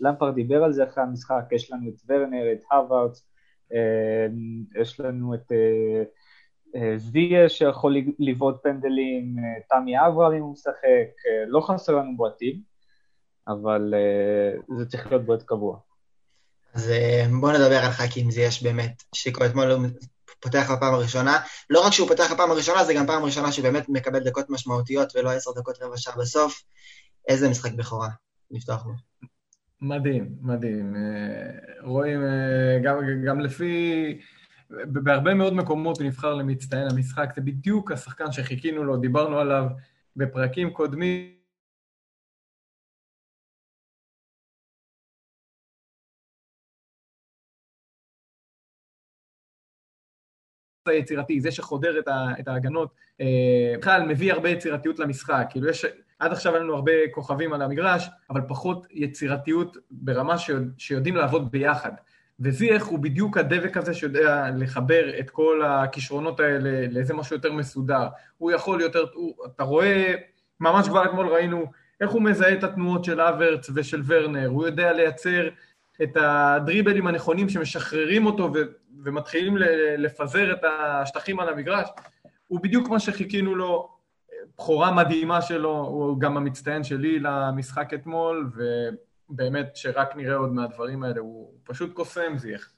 למפרד 0.00 0.34
דיבר 0.34 0.64
על 0.64 0.72
זה 0.72 0.84
אחרי 0.84 1.04
המשחק, 1.04 1.44
יש 1.52 1.72
לנו 1.72 1.88
את 1.88 1.94
ורנר, 2.08 2.52
את 2.52 2.60
הווארדס, 2.72 3.28
uh, 3.70 4.80
יש 4.80 5.00
לנו 5.00 5.34
את... 5.34 5.52
Uh, 5.52 6.06
זוויה 6.96 7.48
שיכול 7.48 7.96
לבעוט 8.18 8.62
פנדלים, 8.62 9.36
תמי 9.68 10.06
אברהם 10.06 10.32
אם 10.32 10.42
הוא 10.42 10.52
משחק, 10.52 11.08
לא 11.46 11.60
חסר 11.60 11.96
לנו 11.96 12.16
בועטים. 12.16 12.74
אבל 13.48 13.94
זה 14.78 14.86
צריך 14.86 15.06
להיות 15.06 15.24
בועט 15.24 15.42
קבוע. 15.42 15.78
אז 16.74 16.92
בואו 17.40 17.52
נדבר 17.52 17.76
על 17.76 17.90
ח"כים, 17.90 18.30
זה 18.30 18.40
יש 18.40 18.62
באמת. 18.62 19.02
שיקו 19.14 19.46
אתמול 19.46 19.64
פותח 20.44 20.70
בפעם 20.76 20.94
הראשונה. 20.94 21.38
לא 21.70 21.86
רק 21.86 21.92
שהוא 21.92 22.08
פותח 22.08 22.32
בפעם 22.32 22.50
הראשונה, 22.50 22.84
זה 22.84 22.94
גם 22.94 23.06
פעם 23.06 23.22
ראשונה 23.22 23.52
שהוא 23.52 23.62
באמת 23.62 23.88
מקבל 23.88 24.24
דקות 24.24 24.50
משמעותיות 24.50 25.16
ולא 25.16 25.30
עשר 25.30 25.50
דקות 25.56 25.82
רבע 25.82 25.96
שעה 25.96 26.16
בסוף. 26.16 26.62
איזה 27.28 27.48
משחק 27.48 27.72
בכורה 27.72 28.08
לפתוח 28.50 28.82
בו. 28.82 28.92
מדהים, 29.80 30.28
מדהים. 30.40 30.96
רואים, 31.82 32.20
גם, 32.82 32.96
גם 33.26 33.40
לפי... 33.40 34.18
בהרבה 34.70 35.34
מאוד 35.34 35.54
מקומות 35.54 35.98
הוא 35.98 36.06
נבחר 36.06 36.34
למצטיין 36.34 36.88
המשחק, 36.90 37.32
זה 37.36 37.40
בדיוק 37.40 37.92
השחקן 37.92 38.32
שחיכינו 38.32 38.84
לו, 38.84 38.96
דיברנו 38.96 39.38
עליו 39.38 39.64
בפרקים 40.16 40.70
קודמים. 40.70 41.43
היצירתי, 50.88 51.40
זה 51.40 51.50
שחודר 51.50 51.98
את, 51.98 52.08
ה, 52.08 52.26
את 52.40 52.48
ההגנות, 52.48 52.88
אה, 53.20 53.74
בכלל 53.78 54.00
אה, 54.00 54.06
מביא 54.06 54.32
הרבה 54.32 54.48
יצירתיות 54.48 54.98
למשחק. 54.98 55.46
כאילו 55.50 55.68
יש, 55.68 55.86
עד 56.18 56.32
עכשיו 56.32 56.54
היה 56.54 56.62
לנו 56.62 56.74
הרבה 56.74 56.92
כוכבים 57.10 57.52
על 57.52 57.62
המגרש, 57.62 58.08
אבל 58.30 58.40
פחות 58.48 58.86
יצירתיות 58.90 59.76
ברמה 59.90 60.38
שיוד, 60.38 60.72
שיודעים 60.78 61.16
לעבוד 61.16 61.50
ביחד. 61.50 61.92
וזיח 62.40 62.86
הוא 62.86 62.98
בדיוק 62.98 63.38
הדבק 63.38 63.76
הזה 63.76 63.94
שיודע 63.94 64.50
לחבר 64.56 65.18
את 65.20 65.30
כל 65.30 65.62
הכישרונות 65.64 66.40
האלה 66.40 66.86
לאיזה 66.90 67.14
משהו 67.14 67.36
יותר 67.36 67.52
מסודר. 67.52 68.08
הוא 68.38 68.52
יכול 68.52 68.80
יותר, 68.80 69.04
הוא, 69.14 69.34
אתה 69.46 69.62
רואה, 69.62 70.14
ממש 70.60 70.88
כבר 70.88 71.04
אתמול 71.04 71.26
ראינו 71.26 71.66
איך 72.00 72.10
הוא 72.10 72.22
מזהה 72.22 72.52
את 72.52 72.64
התנועות 72.64 73.04
של 73.04 73.20
אברץ 73.20 73.70
ושל 73.74 74.02
ורנר, 74.06 74.46
הוא 74.46 74.66
יודע 74.66 74.92
לייצר 74.92 75.48
את 76.02 76.16
הדריבלים 76.16 77.06
הנכונים 77.06 77.48
שמשחררים 77.48 78.26
אותו 78.26 78.52
ומתחילים 79.04 79.56
לפזר 79.98 80.52
את 80.52 80.60
השטחים 80.64 81.40
על 81.40 81.48
המגרש. 81.48 81.88
הוא 82.48 82.60
בדיוק 82.60 82.88
מה 82.88 83.00
שחיכינו 83.00 83.54
לו, 83.54 83.94
בכורה 84.58 84.92
מדהימה 84.92 85.42
שלו, 85.42 85.76
הוא 85.76 86.20
גם 86.20 86.36
המצטיין 86.36 86.84
שלי 86.84 87.18
למשחק 87.18 87.94
אתמול, 87.94 88.50
ו... 88.56 88.62
באמת 89.28 89.70
שרק 89.74 90.16
נראה 90.16 90.36
עוד 90.36 90.52
מהדברים 90.52 91.02
האלה, 91.02 91.20
הוא 91.20 91.52
פשוט 91.64 91.92
קוסם 91.92 92.38
זיח. 92.38 92.68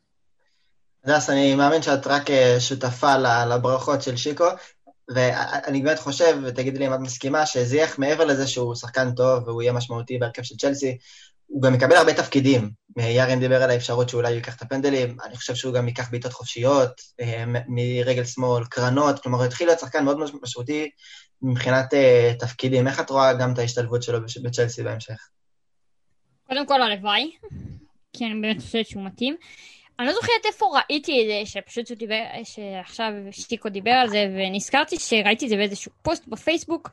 הדס, 1.04 1.30
אני 1.30 1.54
מאמין 1.54 1.82
שאת 1.82 2.06
רק 2.06 2.30
אה, 2.30 2.56
שותפה 2.60 3.16
לברכות 3.46 4.02
של 4.02 4.16
שיקו, 4.16 4.44
ואני 5.08 5.82
באמת 5.82 5.98
חושב, 5.98 6.38
ותגידי 6.44 6.78
לי 6.78 6.86
אם 6.86 6.94
את 6.94 6.98
מסכימה, 7.00 7.46
שזיח 7.46 7.98
מעבר 7.98 8.24
לזה 8.24 8.46
שהוא 8.46 8.74
שחקן 8.74 9.14
טוב 9.14 9.48
והוא 9.48 9.62
יהיה 9.62 9.72
משמעותי 9.72 10.18
בהרכב 10.18 10.42
של 10.42 10.56
צ'לסי, 10.56 10.98
הוא 11.46 11.62
גם 11.62 11.72
מקבל 11.72 11.96
הרבה 11.96 12.14
תפקידים. 12.14 12.70
יארן 12.96 13.40
דיבר 13.40 13.62
על 13.62 13.70
האפשרות 13.70 14.08
שאולי 14.08 14.28
הוא 14.28 14.36
ייקח 14.36 14.56
את 14.56 14.62
הפנדלים, 14.62 15.16
אני 15.24 15.36
חושב 15.36 15.54
שהוא 15.54 15.74
גם 15.74 15.88
ייקח 15.88 16.10
בעיטות 16.10 16.32
חופשיות, 16.32 17.00
אה, 17.20 17.44
מרגל 17.68 18.24
שמאל, 18.24 18.64
קרנות, 18.64 19.18
כלומר 19.18 19.38
הוא 19.38 19.46
התחיל 19.46 19.66
להיות 19.66 19.80
שחקן 19.80 20.04
מאוד 20.04 20.18
משמעותי 20.42 20.90
מבחינת 21.42 21.94
אה, 21.94 22.32
תפקידים. 22.38 22.88
איך 22.88 23.00
את 23.00 23.10
רואה 23.10 23.34
גם 23.34 23.52
את 23.52 23.58
ההשתלבות 23.58 24.02
שלו 24.02 24.18
בצ'לסי 24.42 24.82
בהמשך? 24.82 25.28
קודם 26.46 26.66
כל 26.66 26.82
הלוואי, 26.82 27.30
כי 28.12 28.24
אני 28.24 28.40
באמת 28.40 28.60
חושבת 28.60 28.86
שהוא 28.86 29.04
מתאים. 29.04 29.36
אני 29.98 30.06
לא 30.06 30.12
זוכרת 30.12 30.46
איפה 30.46 30.66
ראיתי 30.74 31.22
את 31.22 31.26
זה, 31.26 31.50
שפשוט 31.50 31.88
הוא 31.88 31.96
דיבר, 31.96 32.22
שעכשיו 32.44 33.12
שטיקו 33.30 33.68
דיבר 33.68 33.90
על 33.90 34.08
זה, 34.08 34.26
ונזכרתי 34.36 34.98
שראיתי 34.98 35.44
את 35.44 35.50
זה 35.50 35.56
באיזשהו 35.56 35.92
פוסט 36.02 36.26
בפייסבוק, 36.28 36.90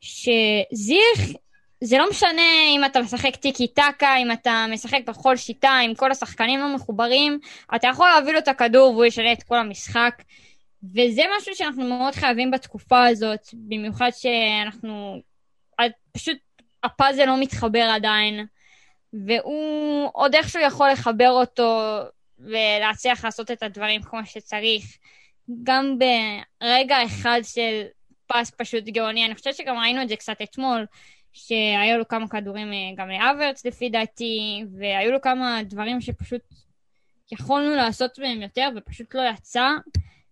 שזיך, 0.00 1.36
זה 1.80 1.98
לא 1.98 2.10
משנה 2.10 2.42
אם 2.76 2.84
אתה 2.84 3.00
משחק 3.00 3.36
טיקי 3.36 3.68
טקה, 3.68 4.16
אם 4.16 4.32
אתה 4.32 4.66
משחק 4.70 5.00
בכל 5.06 5.36
שיטה, 5.36 5.78
אם 5.86 5.94
כל 5.94 6.10
השחקנים 6.10 6.60
לא 6.60 6.74
מחוברים, 6.74 7.38
אתה 7.74 7.88
יכול 7.88 8.08
להביא 8.08 8.32
לו 8.32 8.38
את 8.38 8.48
הכדור 8.48 8.92
והוא 8.92 9.04
ישנה 9.04 9.32
את 9.32 9.42
כל 9.42 9.56
המשחק. 9.56 10.22
וזה 10.94 11.22
משהו 11.38 11.54
שאנחנו 11.54 11.84
מאוד 11.84 12.14
חייבים 12.14 12.50
בתקופה 12.50 13.06
הזאת, 13.06 13.48
במיוחד 13.54 14.10
שאנחנו, 14.10 15.20
פשוט 16.12 16.36
הפאזל 16.84 17.24
לא 17.24 17.40
מתחבר 17.40 17.90
עדיין. 17.94 18.46
והוא 19.12 20.10
עוד 20.12 20.34
איכשהו 20.34 20.62
יכול 20.62 20.90
לחבר 20.90 21.30
אותו 21.30 21.98
ולהצליח 22.38 23.24
לעשות 23.24 23.50
את 23.50 23.62
הדברים 23.62 24.02
כמו 24.02 24.20
שצריך. 24.24 24.84
גם 25.62 25.98
ברגע 25.98 26.96
אחד 27.04 27.40
של 27.42 27.82
פס 28.26 28.50
פשוט 28.50 28.84
גאוני, 28.84 29.26
אני 29.26 29.34
חושבת 29.34 29.54
שגם 29.54 29.78
ראינו 29.78 30.02
את 30.02 30.08
זה 30.08 30.16
קצת 30.16 30.36
אתמול, 30.42 30.86
שהיו 31.38 31.98
לו 31.98 32.08
כמה 32.08 32.28
כדורים 32.28 32.72
אה, 32.72 32.78
גם 32.96 33.08
לאברץ 33.08 33.66
לפי 33.66 33.90
דעתי, 33.90 34.64
והיו 34.78 35.12
לו 35.12 35.20
כמה 35.20 35.60
דברים 35.64 36.00
שפשוט 36.00 36.40
יכולנו 37.32 37.74
לעשות 37.74 38.18
בהם 38.18 38.42
יותר 38.42 38.68
ופשוט 38.76 39.14
לא 39.14 39.22
יצא. 39.34 39.68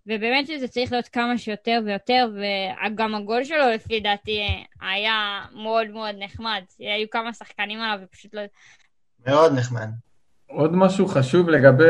ובאמת 0.06 0.46
שזה 0.46 0.68
צריך 0.68 0.92
להיות 0.92 1.08
כמה 1.08 1.38
שיותר 1.38 1.80
ויותר, 1.84 2.30
וגם 2.86 3.14
הגול 3.14 3.44
שלו 3.44 3.70
לפי 3.74 4.00
דעתי 4.00 4.40
היה 4.80 5.44
מאוד 5.52 5.88
מאוד 5.88 6.14
נחמד. 6.18 6.62
היו 6.78 7.10
כמה 7.10 7.32
שחקנים 7.32 7.80
עליו 7.80 7.98
ופשוט 8.02 8.34
לא... 8.34 8.42
מאוד 9.26 9.52
נחמד. 9.52 9.88
עוד 10.46 10.76
משהו 10.76 11.06
חשוב 11.06 11.48
לגבי 11.48 11.84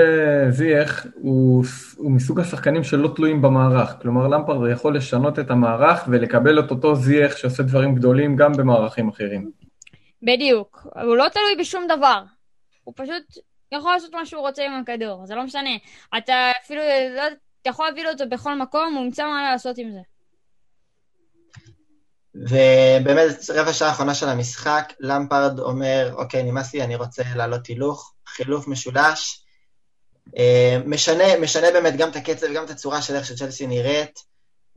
זיח, 0.50 1.06
הוא, 1.14 1.64
הוא 1.96 2.10
מסוג 2.10 2.40
השחקנים 2.40 2.84
שלא 2.84 3.12
תלויים 3.16 3.42
במערך. 3.42 3.94
כלומר, 4.02 4.28
למפרד 4.28 4.70
יכול 4.72 4.96
לשנות 4.96 5.38
את 5.38 5.50
המערך 5.50 6.04
ולקבל 6.08 6.60
את 6.60 6.70
אותו 6.70 6.94
זיח 6.94 7.36
שעושה 7.36 7.62
דברים 7.62 7.94
גדולים 7.94 8.36
גם 8.36 8.52
במערכים 8.52 9.08
אחרים. 9.08 9.50
בדיוק. 10.22 10.86
הוא 11.02 11.16
לא 11.16 11.28
תלוי 11.28 11.56
בשום 11.60 11.86
דבר. 11.96 12.22
הוא 12.84 12.94
פשוט 12.96 13.38
יכול 13.72 13.92
לעשות 13.92 14.14
מה 14.14 14.26
שהוא 14.26 14.40
רוצה 14.40 14.66
עם 14.66 14.72
הכדור, 14.72 15.26
זה 15.26 15.34
לא 15.34 15.44
משנה. 15.44 15.70
אתה 16.18 16.50
אפילו 16.64 16.82
לא 17.16 17.22
אתה 17.66 17.72
יכול 17.72 17.86
להביא 17.86 18.04
לו 18.04 18.10
את 18.10 18.18
זה 18.18 18.26
בכל 18.26 18.58
מקום, 18.58 18.94
הוא 18.94 19.04
ימצא 19.04 19.26
מה 19.26 19.50
לעשות 19.52 19.78
עם 19.78 19.90
זה. 19.92 20.00
ובאמת, 22.34 23.50
רבע 23.54 23.72
שעה 23.72 23.88
האחרונה 23.88 24.14
של 24.14 24.28
המשחק, 24.28 24.92
למפרד 25.00 25.58
אומר, 25.58 26.14
אוקיי, 26.16 26.42
נמאס 26.42 26.74
לי, 26.74 26.82
אני 26.82 26.96
רוצה 26.96 27.22
לעלות 27.36 27.66
הילוך, 27.66 28.14
חילוף 28.28 28.68
משולש. 28.68 29.44
אה, 30.38 30.78
משנה, 30.86 31.38
משנה 31.40 31.70
באמת 31.70 31.96
גם 31.96 32.10
את 32.10 32.16
הקצב 32.16 32.46
וגם 32.50 32.64
את 32.64 32.70
הצורה 32.70 33.02
של 33.02 33.14
איך 33.14 33.26
שצ'לסי 33.26 33.66
נראית. 33.66 34.18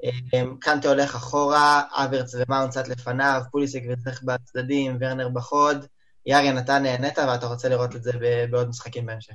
אה, 0.04 0.42
קנטה 0.60 0.90
הולך 0.90 1.16
אחורה, 1.16 1.82
אברץ 1.92 2.36
ומאונט 2.36 2.72
קצת 2.72 2.88
לפניו, 2.88 3.42
פוליסיק 3.52 3.84
וזייש 3.90 4.24
בצדדים, 4.24 4.98
ורנר 5.00 5.30
בחוד. 5.30 5.86
ירין, 6.26 6.58
אתה 6.58 6.80
נהנית 6.80 7.18
ואתה 7.18 7.46
רוצה 7.48 7.70
לראות 7.70 7.96
את 7.96 8.04
זה 8.04 8.12
בעוד 8.52 8.70
משחקים 8.70 9.06
בהמשך. 9.06 9.34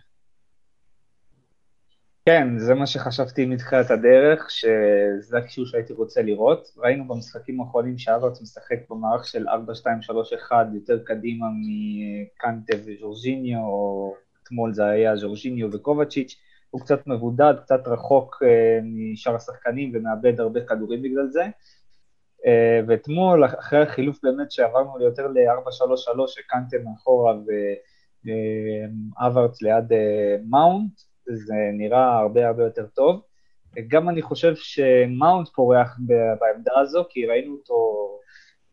כן, 2.26 2.59
זה 2.59 2.75
מה 2.75 2.87
שחשבתי 2.87 3.47
מתחילת 3.47 3.90
הדרך, 3.90 4.50
שזה 4.50 5.38
הקישור 5.38 5.66
שהייתי 5.66 5.93
רוצה 5.93 6.23
לראות. 6.23 6.71
ראינו 6.76 7.09
במשחקים 7.09 7.61
האחרונים 7.61 7.99
שאברץ 7.99 8.43
משחק 8.43 8.76
במערך 8.90 9.26
של 9.26 9.49
4-2-3-1 9.49 10.52
יותר 10.75 10.99
קדימה 11.04 11.47
מקנטה 11.61 12.76
וג'ורג'יניו, 12.87 13.59
או 13.59 14.14
אתמול 14.43 14.73
זה 14.73 14.87
היה 14.87 15.14
ג'ורג'יניו 15.21 15.69
וקובצ'יץ', 15.73 16.37
הוא 16.71 16.81
קצת 16.81 17.07
מבודד, 17.07 17.54
קצת 17.62 17.88
רחוק 17.88 18.43
uh, 18.43 18.47
משאר 18.85 19.35
השחקנים 19.35 19.93
ומאבד 19.95 20.40
הרבה 20.40 20.61
כדורים 20.61 21.02
בגלל 21.02 21.28
זה. 21.31 21.45
Uh, 21.45 22.85
ואתמול, 22.88 23.45
אחרי 23.45 23.83
החילוף 23.83 24.19
באמת 24.23 24.52
שעברנו 24.52 24.99
ליותר 24.99 25.26
ל-4-3-3, 25.26 26.26
שקנטה 26.26 26.76
מאחורה 26.85 27.35
ואברץ 28.25 29.62
ליד 29.62 29.93
uh, 29.93 29.97
מאונט, 30.50 31.13
זה 31.26 31.54
נראה 31.73 32.19
הרבה 32.19 32.49
הרבה 32.49 32.64
יותר 32.64 32.87
טוב. 32.87 33.23
גם 33.88 34.09
אני 34.09 34.23
חושב 34.23 34.54
שמאונט 34.57 35.49
פורח 35.49 35.99
בעמדה 36.40 36.73
הזו, 36.81 37.04
כי 37.11 37.26
ראינו 37.26 37.54
אותו 37.54 38.11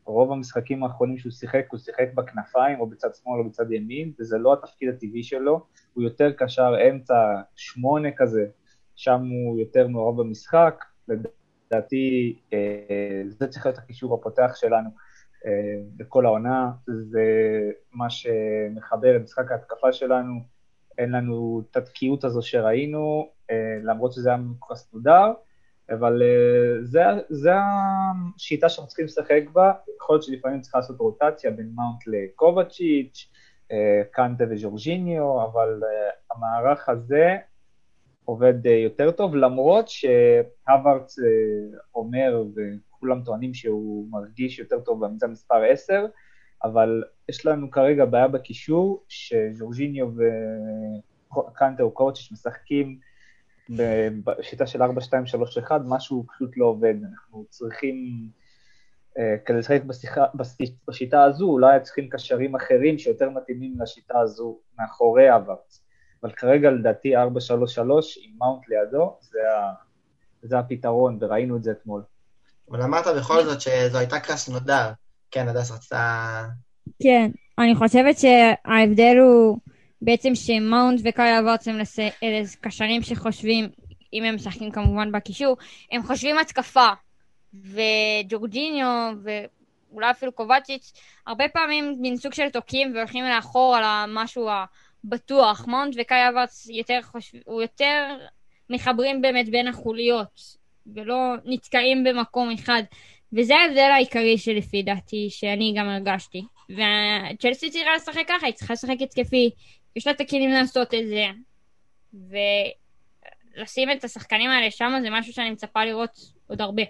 רוב 0.05 0.31
המשחקים 0.31 0.83
האחרונים 0.83 1.17
שהוא 1.17 1.31
שיחק, 1.31 1.65
הוא 1.71 1.79
שיחק 1.79 2.07
בכנפיים 2.15 2.79
או 2.79 2.87
בצד 2.87 3.09
שמאל 3.15 3.39
או 3.39 3.49
בצד 3.49 3.71
ימין, 3.71 4.11
וזה 4.19 4.37
לא 4.37 4.53
התפקיד 4.53 4.89
הטבעי 4.89 5.23
שלו, 5.23 5.65
הוא 5.93 6.03
יותר 6.03 6.31
קשר 6.31 6.73
אמצע 6.89 7.15
שמונה 7.55 8.09
כזה, 8.17 8.45
שם 8.95 9.21
הוא 9.21 9.59
יותר 9.59 9.87
מעורב 9.87 10.21
במשחק, 10.21 10.85
לדעתי 11.07 12.39
אה, 12.53 13.21
זה 13.27 13.47
צריך 13.47 13.65
להיות 13.65 13.77
הקישור 13.77 14.13
הפותח 14.13 14.51
שלנו 14.55 14.89
אה, 15.45 15.81
בכל 15.97 16.25
העונה, 16.25 16.71
זה 16.87 17.21
מה 17.93 18.09
שמחבר 18.09 19.15
את 19.15 19.21
משחק 19.21 19.51
ההתקפה 19.51 19.93
שלנו 19.93 20.33
אין 21.01 21.11
לנו 21.11 21.63
את 21.71 21.77
התקיעות 21.77 22.23
הזו 22.23 22.41
שראינו, 22.41 23.29
אה, 23.51 23.77
למרות 23.83 24.13
שזה 24.13 24.29
היה 24.29 24.37
כל 24.59 24.75
כך 24.75 24.81
מסודר, 24.81 25.33
אבל 25.89 26.21
אה, 26.21 26.83
זה, 26.83 27.01
זה 27.29 27.51
השיטה 28.35 28.69
שאנחנו 28.69 28.87
צריכים 28.87 29.05
לשחק 29.05 29.41
בה, 29.53 29.73
יכול 29.95 30.15
להיות 30.15 30.23
שלפעמים 30.23 30.61
צריך 30.61 30.75
לעשות 30.75 30.99
רוטציה 30.99 31.51
בין 31.51 31.71
מאונט 31.75 32.07
לקובצ'יץ', 32.07 33.29
אה, 33.71 34.01
קנטה 34.11 34.43
וג'ורג'יניו, 34.49 35.43
אבל 35.43 35.81
המערך 36.31 36.89
הזה 36.89 37.37
עובד 38.25 38.65
יותר 38.65 39.11
טוב, 39.11 39.35
למרות 39.35 39.85
שהווארץ 39.87 41.15
אומר, 41.95 42.43
וכולם 42.55 43.23
טוענים 43.23 43.53
שהוא 43.53 44.07
מרגיש 44.11 44.59
יותר 44.59 44.79
טוב 44.79 45.01
בעמדה 45.01 45.27
מספר 45.27 45.63
10, 45.63 46.05
אבל 46.63 47.03
יש 47.29 47.45
לנו 47.45 47.71
כרגע 47.71 48.05
בעיה 48.05 48.27
בקישור, 48.27 49.03
שז'ורג'יניו 49.07 50.07
וקנטה 51.31 51.83
או 51.83 51.91
קורצ'יש 51.91 52.31
משחקים 52.31 52.99
בשיטה 54.23 54.67
של 54.67 54.81
4-2-3-1, 54.81 54.85
משהו 55.85 56.25
פשוט 56.35 56.51
לא 56.57 56.65
עובד. 56.65 56.93
אנחנו 57.11 57.45
צריכים, 57.49 57.95
אה, 59.17 59.35
כדי 59.45 59.57
לשחק 59.57 59.81
בשיטה 60.87 61.23
הזו, 61.23 61.45
אולי 61.45 61.79
צריכים 61.79 62.09
קשרים 62.09 62.55
אחרים 62.55 62.97
שיותר 62.97 63.29
מתאימים 63.29 63.81
לשיטה 63.81 64.19
הזו 64.19 64.59
מאחורי 64.79 65.29
הווארץ. 65.29 65.83
אבל 66.23 66.31
כרגע 66.31 66.71
לדעתי 66.71 67.17
4-3-3 67.17 67.19
עם 68.21 68.31
מאונט 68.37 68.67
לידו, 68.67 69.17
זה, 69.21 69.39
ה, 69.39 69.73
זה 70.41 70.59
הפתרון, 70.59 71.17
וראינו 71.21 71.57
את 71.57 71.63
זה 71.63 71.71
אתמול. 71.71 72.03
אבל 72.71 72.81
אמרת 72.81 73.05
בכל 73.17 73.43
זאת 73.43 73.61
שזו 73.61 73.97
הייתה 73.97 74.19
קרסנודר. 74.19 74.91
כן, 75.31 75.47
הדס 75.47 75.71
רצתה... 75.71 76.43
כן, 77.03 77.31
אני 77.59 77.75
חושבת 77.75 78.15
שההבדל 78.17 79.17
הוא 79.17 79.57
בעצם 80.01 80.35
שמאונט 80.35 81.01
וקאי 81.03 81.39
אברץ 81.39 81.67
הם 81.67 81.75
אלה 82.23 82.41
קשרים 82.61 83.01
שחושבים, 83.01 83.69
אם 84.13 84.23
הם 84.23 84.35
משחקים 84.35 84.71
כמובן 84.71 85.11
בקישור, 85.11 85.57
הם 85.91 86.03
חושבים 86.03 86.37
התקפה. 86.37 86.87
וג'ורג'יניו 87.53 89.13
ואולי 89.23 90.11
אפילו 90.11 90.31
קובצ'יץ', 90.31 90.91
הרבה 91.27 91.47
פעמים 91.47 91.95
מין 91.99 92.17
סוג 92.17 92.33
של 92.33 92.49
תוקעים 92.49 92.95
והולכים 92.95 93.25
לאחור 93.25 93.75
על 93.75 93.83
המשהו 93.83 94.49
הבטוח. 95.03 95.67
מאונט 95.67 95.95
וקאי 96.01 96.29
אברץ 96.29 96.67
יותר 96.69 96.99
חושבים, 97.01 97.41
הוא 97.45 97.61
יותר 97.61 98.17
מחברים 98.69 99.21
באמת 99.21 99.49
בין 99.49 99.67
החוליות, 99.67 100.41
ולא 100.95 101.35
נתקעים 101.45 102.03
במקום 102.03 102.51
אחד. 102.51 102.83
וזה 103.37 103.55
ההבדל 103.55 103.91
העיקרי 103.93 104.37
שלפי 104.37 104.83
דעתי, 104.83 105.27
שאני 105.29 105.73
גם 105.77 105.89
הרגשתי. 105.89 106.41
וצ'לסי 106.69 107.69
צריכה 107.69 107.95
לשחק 107.95 108.23
ככה, 108.27 108.45
היא 108.45 108.53
צריכה 108.53 108.73
לשחק 108.73 108.97
התקפי, 109.01 109.49
יש 109.95 110.07
לה 110.07 110.13
את 110.13 110.21
הכלים 110.21 110.49
לעשות 110.49 110.93
את 110.93 111.07
זה. 111.07 111.25
ולשים 113.57 113.91
את 113.91 114.03
השחקנים 114.03 114.49
האלה 114.49 114.71
שם 114.71 114.93
זה 115.03 115.09
משהו 115.11 115.33
שאני 115.33 115.51
מצפה 115.51 115.85
לראות 115.85 116.19
עוד 116.47 116.61
הרבה. 116.61 116.83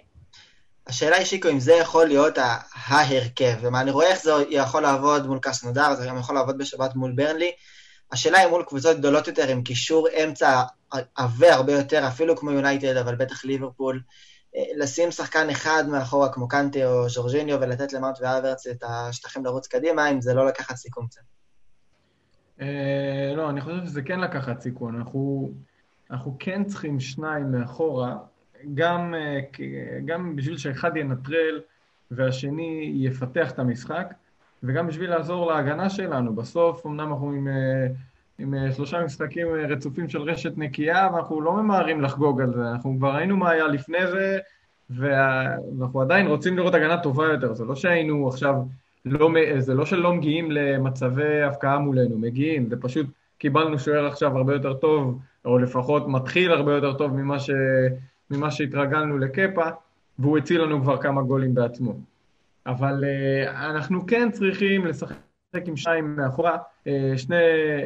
השאלה 0.86 1.16
היא, 1.16 1.26
שיקו, 1.26 1.48
אם 1.48 1.60
זה 1.60 1.72
יכול 1.72 2.06
להיות 2.06 2.38
ההרכב, 2.74 3.54
ומה 3.60 3.80
אני 3.80 3.90
רואה 3.90 4.06
איך 4.06 4.22
זה 4.22 4.32
יכול 4.50 4.82
לעבוד 4.82 5.26
מול 5.26 5.38
קסנודר, 5.42 5.94
זה 5.94 6.06
גם 6.06 6.18
יכול 6.18 6.34
לעבוד 6.34 6.58
בשבת 6.58 6.94
מול 6.94 7.12
ברנלי. 7.12 7.52
השאלה 8.12 8.38
היא 8.38 8.48
מול 8.48 8.64
קבוצות 8.68 8.96
גדולות 8.96 9.26
יותר, 9.28 9.48
עם 9.48 9.62
קישור 9.62 10.08
אמצע 10.24 10.62
עבה 11.14 11.54
הרבה 11.54 11.72
יותר, 11.72 12.08
אפילו 12.08 12.36
כמו 12.36 12.50
יונייטד, 12.50 12.96
אבל 12.96 13.14
בטח 13.14 13.44
ליברפול. 13.44 14.00
לשים 14.76 15.10
שחקן 15.10 15.50
אחד 15.50 15.84
מאחורה, 15.88 16.32
כמו 16.32 16.48
קנטה 16.48 16.86
או 16.86 17.08
ז'ורג'יניו, 17.08 17.58
ולתת 17.60 17.92
למאונט 17.92 18.16
ואברץ 18.20 18.66
את 18.66 18.84
השטחים 18.86 19.44
לרוץ 19.44 19.66
קדימה, 19.66 20.10
אם 20.10 20.20
זה 20.20 20.34
לא 20.34 20.46
לקחת 20.46 20.76
סיכון 20.76 21.06
קצת. 21.06 21.20
אה, 22.60 23.32
לא, 23.36 23.50
אני 23.50 23.60
חושב 23.60 23.84
שזה 23.84 24.02
כן 24.02 24.20
לקחת 24.20 24.60
סיכון. 24.60 24.94
אנחנו, 26.10 26.36
כן 26.38 26.64
צריכים 26.64 27.00
שניים 27.00 27.52
מאחורה, 27.52 28.16
גם, 28.74 29.14
אה, 29.14 29.40
גם 30.04 30.36
בשביל 30.36 30.58
שאחד 30.58 30.96
ינטרל 30.96 31.60
והשני 32.10 32.92
יפתח 32.96 33.50
את 33.50 33.58
המשחק, 33.58 34.14
וגם 34.62 34.86
בשביל 34.86 35.10
לעזור 35.10 35.52
להגנה 35.52 35.90
שלנו. 35.90 36.34
בסוף, 36.34 36.86
אמנם 36.86 37.12
אנחנו 37.12 37.32
עם... 37.32 37.48
אה, 37.48 37.86
עם 38.42 38.54
אה, 38.54 38.72
שלושה 38.72 39.04
משחקים 39.04 39.46
אה, 39.46 39.66
רצופים 39.66 40.08
של 40.08 40.22
רשת 40.22 40.52
נקייה, 40.56 41.08
ואנחנו 41.12 41.40
לא 41.40 41.52
ממהרים 41.52 42.00
לחגוג 42.00 42.40
על 42.40 42.52
זה, 42.54 42.70
אנחנו 42.70 42.94
כבר 42.98 43.14
ראינו 43.14 43.36
מה 43.36 43.50
היה 43.50 43.66
לפני 43.66 44.06
זה, 44.06 44.38
ואנחנו 44.90 46.00
עדיין 46.00 46.26
רוצים 46.26 46.56
לראות 46.56 46.74
הגנה 46.74 47.02
טובה 47.02 47.24
יותר, 47.24 47.54
זה 47.54 47.64
לא 47.64 47.76
שהיינו 47.76 48.28
עכשיו, 48.28 48.54
לא, 49.04 49.30
זה 49.58 49.74
לא 49.74 49.86
שלא 49.86 50.14
מגיעים 50.14 50.50
למצבי 50.50 51.42
הפקעה 51.42 51.78
מולנו, 51.78 52.18
מגיעים, 52.18 52.68
זה 52.68 52.76
פשוט 52.80 53.06
קיבלנו 53.38 53.78
שוער 53.78 54.06
עכשיו 54.06 54.36
הרבה 54.36 54.52
יותר 54.52 54.74
טוב, 54.74 55.18
או 55.44 55.58
לפחות 55.58 56.08
מתחיל 56.08 56.52
הרבה 56.52 56.74
יותר 56.74 56.92
טוב 56.92 57.12
ממה, 57.12 57.38
ש, 57.38 57.50
ממה 58.30 58.50
שהתרגלנו 58.50 59.18
לקפה, 59.18 59.68
והוא 60.18 60.38
הציל 60.38 60.62
לנו 60.62 60.82
כבר 60.82 60.96
כמה 60.96 61.22
גולים 61.22 61.54
בעצמו. 61.54 61.94
אבל 62.66 63.04
אנחנו 63.56 64.06
כן 64.06 64.30
צריכים 64.30 64.86
לשחק 64.86 65.16
לשחק 65.54 65.68
עם 65.68 65.76
שניים 65.76 66.16
מאחורה, 66.16 66.56
אה, 66.86 67.12
שני, 67.16 67.36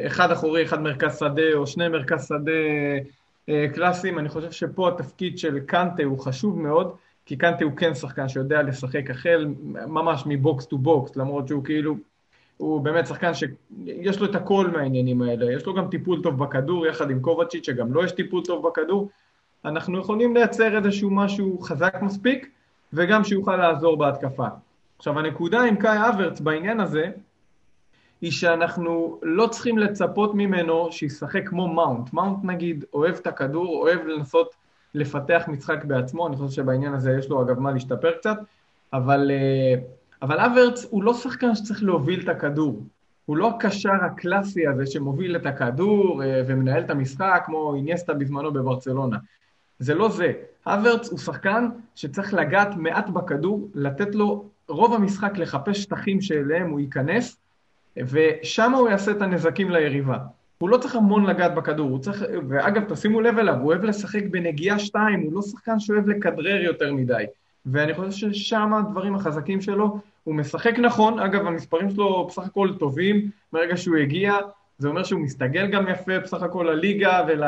אחד 0.07 0.31
אחורי, 0.31 0.63
אחד 0.63 0.81
מרכז 0.81 1.19
שדה, 1.19 1.53
או 1.53 1.67
שני 1.67 1.87
מרכז 1.87 2.27
שדה 2.27 2.51
אה, 3.49 3.65
קלאסיים. 3.73 4.19
אני 4.19 4.29
חושב 4.29 4.51
שפה 4.51 4.89
התפקיד 4.89 5.37
של 5.37 5.59
קנטה 5.59 6.03
הוא 6.03 6.19
חשוב 6.19 6.59
מאוד, 6.59 6.95
כי 7.25 7.35
קנטה 7.35 7.63
הוא 7.63 7.77
כן 7.77 7.93
שחקן 7.93 8.29
שיודע 8.29 8.61
לשחק 8.61 9.09
החל 9.09 9.47
ממש 9.87 10.23
מ 10.25 10.35
box 10.35 10.65
to 10.65 10.77
box, 10.77 11.15
למרות 11.15 11.47
שהוא 11.47 11.63
כאילו, 11.63 11.95
הוא 12.57 12.81
באמת 12.81 13.07
שחקן 13.07 13.31
שיש 13.33 14.19
לו 14.19 14.25
את 14.25 14.35
הכל 14.35 14.67
מהעניינים 14.73 15.21
האלה, 15.21 15.53
יש 15.53 15.65
לו 15.65 15.73
גם 15.73 15.87
טיפול 15.87 16.23
טוב 16.23 16.43
בכדור, 16.43 16.87
יחד 16.87 17.09
עם 17.09 17.19
קובצ'יץ', 17.19 17.65
שגם 17.65 17.93
לו 17.93 18.01
לא 18.01 18.05
יש 18.05 18.11
טיפול 18.11 18.43
טוב 18.45 18.67
בכדור. 18.67 19.09
אנחנו 19.65 19.99
יכולים 19.99 20.33
לייצר 20.35 20.77
איזשהו 20.77 21.09
משהו 21.09 21.59
חזק 21.59 21.95
מספיק, 22.01 22.49
וגם 22.93 23.23
שיוכל 23.23 23.55
לעזור 23.55 23.97
בהתקפה. 23.97 24.47
עכשיו 24.97 25.19
הנקודה 25.19 25.61
עם 25.61 25.75
קאי 25.75 25.97
אברץ 26.09 26.39
בעניין 26.39 26.79
הזה, 26.79 27.11
היא 28.21 28.31
שאנחנו 28.31 29.19
לא 29.21 29.47
צריכים 29.47 29.77
לצפות 29.77 30.35
ממנו 30.35 30.91
שישחק 30.91 31.47
כמו 31.47 31.73
מאונט. 31.73 32.13
מאונט 32.13 32.37
נגיד 32.43 32.85
אוהב 32.93 33.15
את 33.15 33.27
הכדור, 33.27 33.81
אוהב 33.81 34.07
לנסות 34.07 34.55
לפתח 34.93 35.43
משחק 35.47 35.85
בעצמו, 35.85 36.27
אני 36.27 36.35
חושב 36.35 36.55
שבעניין 36.55 36.93
הזה 36.93 37.15
יש 37.19 37.29
לו 37.29 37.41
אגב 37.41 37.59
מה 37.59 37.71
להשתפר 37.71 38.11
קצת, 38.11 38.37
אבל, 38.93 39.31
אה, 39.31 39.81
אבל 40.21 40.39
אברץ 40.39 40.85
הוא 40.89 41.03
לא 41.03 41.13
שחקן 41.13 41.55
שצריך 41.55 41.83
להוביל 41.83 42.23
את 42.23 42.29
הכדור. 42.29 42.83
הוא 43.25 43.37
לא 43.37 43.49
הקשר 43.49 43.93
הקלאסי 44.05 44.67
הזה 44.67 44.85
שמוביל 44.85 45.35
את 45.35 45.45
הכדור 45.45 46.23
אה, 46.23 46.41
ומנהל 46.47 46.83
את 46.83 46.89
המשחק 46.89 47.43
כמו 47.45 47.75
איניאסטה 47.75 48.13
בזמנו 48.13 48.53
בברצלונה. 48.53 49.17
זה 49.79 49.93
לא 49.93 50.09
זה. 50.09 50.31
אברץ 50.65 51.09
הוא 51.09 51.19
שחקן 51.19 51.69
שצריך 51.95 52.33
לגעת 52.33 52.75
מעט 52.75 53.09
בכדור, 53.09 53.69
לתת 53.73 54.15
לו 54.15 54.45
רוב 54.67 54.93
המשחק 54.93 55.37
לחפש 55.37 55.77
שטחים 55.83 56.21
שאליהם 56.21 56.69
הוא 56.69 56.79
ייכנס, 56.79 57.37
ושם 58.09 58.73
הוא 58.73 58.89
יעשה 58.89 59.11
את 59.11 59.21
הנזקים 59.21 59.69
ליריבה. 59.69 60.17
הוא 60.57 60.69
לא 60.69 60.77
צריך 60.77 60.95
המון 60.95 61.25
לגעת 61.25 61.55
בכדור, 61.55 61.89
הוא 61.89 61.99
צריך, 61.99 62.23
ואגב, 62.49 62.83
תשימו 62.93 63.21
לב 63.21 63.37
אליו, 63.37 63.55
הוא 63.55 63.67
אוהב 63.67 63.83
לשחק 63.83 64.23
בנגיעה 64.31 64.79
שתיים, 64.79 65.21
הוא 65.21 65.33
לא 65.33 65.41
שחקן 65.41 65.79
שאוהב 65.79 66.09
לכדרר 66.09 66.61
יותר 66.61 66.93
מדי. 66.93 67.23
ואני 67.65 67.93
חושב 67.93 68.11
ששם 68.11 68.73
הדברים 68.73 69.15
החזקים 69.15 69.61
שלו, 69.61 69.99
הוא 70.23 70.35
משחק 70.35 70.79
נכון, 70.79 71.19
אגב, 71.19 71.47
המספרים 71.47 71.89
שלו 71.89 72.27
בסך 72.27 72.45
הכל 72.45 72.69
טובים, 72.79 73.29
מרגע 73.53 73.77
שהוא 73.77 73.97
הגיע, 73.97 74.35
זה 74.77 74.87
אומר 74.87 75.03
שהוא 75.03 75.21
מסתגל 75.21 75.67
גם 75.67 75.87
יפה 75.87 76.19
בסך 76.19 76.43
הכל 76.43 76.67
לליגה 76.69 77.25
ול, 77.27 77.43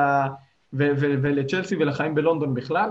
ו, 0.74 0.92
ו, 0.98 1.16
ולצ'לסי 1.22 1.76
ולחיים 1.76 2.16
בלונדון 2.16 2.54
בכלל. 2.54 2.90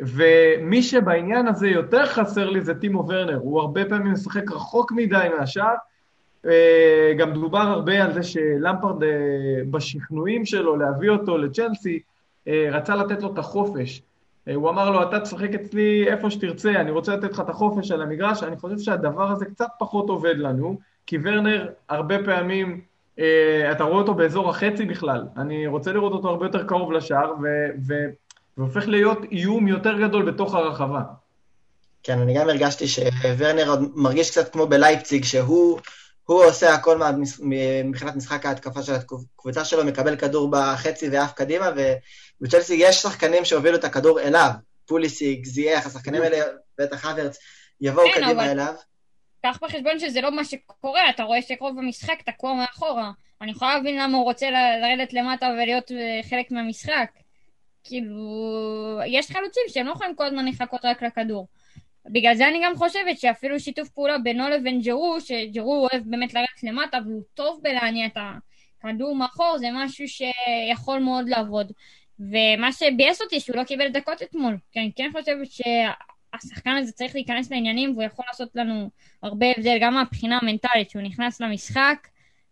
ומי 0.00 0.82
שבעניין 0.82 1.46
הזה 1.46 1.68
יותר 1.68 2.06
חסר 2.06 2.50
לי 2.50 2.60
זה 2.60 2.74
טימו 2.74 3.08
ורנר, 3.08 3.38
הוא 3.42 3.60
הרבה 3.60 3.84
פעמים 3.84 4.12
משחק 4.12 4.50
רחוק 4.50 4.92
מדי 4.92 5.26
מהשאר, 5.38 5.74
גם 7.18 7.32
דובר 7.32 7.58
הרבה 7.58 8.04
על 8.04 8.12
זה 8.12 8.22
שלמפרד 8.22 9.02
אה, 9.02 9.08
בשכנועים 9.70 10.46
שלו 10.46 10.76
להביא 10.76 11.10
אותו 11.10 11.38
לצ'לסי, 11.38 11.98
אה, 12.48 12.68
רצה 12.72 12.96
לתת 12.96 13.22
לו 13.22 13.32
את 13.32 13.38
החופש. 13.38 14.02
הוא 14.54 14.70
אמר 14.70 14.90
לו, 14.90 15.02
אתה 15.02 15.20
תשחק 15.20 15.54
אצלי 15.54 16.08
איפה 16.08 16.30
שתרצה, 16.30 16.70
אני 16.70 16.90
רוצה 16.90 17.16
לתת 17.16 17.32
לך 17.32 17.40
את 17.40 17.48
החופש 17.48 17.90
על 17.90 18.02
המגרש. 18.02 18.42
אני 18.42 18.56
חושב 18.56 18.78
שהדבר 18.78 19.30
הזה 19.30 19.44
קצת 19.44 19.68
פחות 19.78 20.08
עובד 20.08 20.34
לנו, 20.38 20.78
כי 21.06 21.18
ורנר 21.22 21.68
הרבה 21.88 22.24
פעמים, 22.24 22.80
אתה 23.70 23.84
רואה 23.84 23.98
אותו 23.98 24.14
באזור 24.14 24.50
החצי 24.50 24.84
בכלל. 24.84 25.26
אני 25.36 25.66
רוצה 25.66 25.92
לראות 25.92 26.12
אותו 26.12 26.28
הרבה 26.28 26.46
יותר 26.46 26.64
קרוב 26.64 26.92
לשער, 26.92 27.32
והופך 28.56 28.88
להיות 28.88 29.18
איום 29.32 29.68
יותר 29.68 29.98
גדול 29.98 30.30
בתוך 30.30 30.54
הרחבה. 30.54 31.02
כן, 32.02 32.18
אני 32.18 32.34
גם 32.34 32.48
הרגשתי 32.48 32.86
שוורנר 32.88 33.74
מרגיש 33.94 34.30
קצת 34.30 34.52
כמו 34.52 34.66
בלייפציג, 34.66 35.24
שהוא 35.24 35.78
הוא 36.28 36.44
עושה 36.44 36.74
הכל 36.74 37.00
מבחינת 37.84 38.16
משחק 38.16 38.46
ההתקפה 38.46 38.82
של 38.82 38.92
הקבוצה 38.92 39.64
שלו, 39.64 39.84
מקבל 39.84 40.16
כדור 40.16 40.50
בחצי 40.50 41.08
ועף 41.08 41.32
קדימה, 41.32 41.70
ובצ'לסי 42.40 42.74
יש 42.74 42.96
שחקנים 42.96 43.44
שהובילו 43.44 43.76
את 43.76 43.84
הכדור 43.84 44.20
אליו, 44.20 44.50
פוליסיק, 44.86 45.46
זייח, 45.46 45.86
השחקנים 45.86 46.22
האלה, 46.22 46.36
בטח 46.78 47.06
אברץ, 47.06 47.38
יבואו 47.80 48.06
כן, 48.06 48.12
קדימה 48.14 48.30
אבל... 48.30 48.50
אליו. 48.50 48.74
קח 49.42 49.58
בחשבון 49.62 49.98
שזה 49.98 50.20
לא 50.20 50.30
מה 50.30 50.44
שקורה, 50.44 51.10
אתה 51.10 51.22
רואה 51.22 51.42
שרוב 51.42 51.78
המשחק 51.78 52.22
תקוע 52.26 52.54
מאחורה. 52.54 53.10
אני 53.40 53.50
יכולה 53.50 53.74
להבין 53.74 53.98
למה 53.98 54.16
הוא 54.16 54.24
רוצה 54.24 54.46
לרדת 54.50 55.12
למטה 55.12 55.46
ולהיות 55.46 55.92
אה, 55.92 56.20
חלק 56.30 56.50
מהמשחק. 56.50 57.10
כאילו, 57.84 59.00
יש 59.06 59.30
חלוצים 59.30 59.62
שהם 59.68 59.86
לא 59.86 59.92
יכולים 59.92 60.14
כל 60.14 60.26
הזמן 60.26 60.46
לחכות 60.46 60.84
רק 60.84 61.02
לכדור. 61.02 61.46
בגלל 62.12 62.34
זה 62.34 62.48
אני 62.48 62.60
גם 62.64 62.76
חושבת 62.76 63.18
שאפילו 63.18 63.60
שיתוף 63.60 63.88
פעולה 63.88 64.18
בינו 64.18 64.48
לבין 64.48 64.80
ג'רו, 64.80 65.20
שג'רו 65.20 65.86
אוהב 65.86 66.02
באמת 66.06 66.34
לרדת 66.34 66.62
למטה 66.62 66.98
והוא 67.04 67.22
טוב 67.34 67.60
בלהניע 67.62 68.06
את 68.06 68.16
הכדור 68.84 69.16
מאחור, 69.16 69.58
זה 69.58 69.66
משהו 69.72 70.04
שיכול 70.08 70.98
מאוד 70.98 71.28
לעבוד. 71.28 71.72
ומה 72.20 72.72
שביאס 72.72 73.22
אותי 73.22 73.40
שהוא 73.40 73.56
לא 73.56 73.64
קיבל 73.64 73.88
דקות 73.88 74.22
אתמול, 74.22 74.56
כי 74.72 74.80
אני 74.80 74.92
כן 74.96 75.10
חושבת 75.12 75.48
השחקן 76.34 76.70
הזה 76.70 76.92
צריך 76.92 77.14
להיכנס 77.14 77.50
לעניינים 77.50 77.92
והוא 77.92 78.02
יכול 78.02 78.24
לעשות 78.28 78.48
לנו 78.54 78.90
הרבה 79.22 79.46
הבדל, 79.56 79.78
גם 79.80 79.94
מהבחינה 79.94 80.38
המנטלית, 80.42 80.90
שהוא 80.90 81.02
נכנס 81.02 81.40
למשחק, 81.40 82.08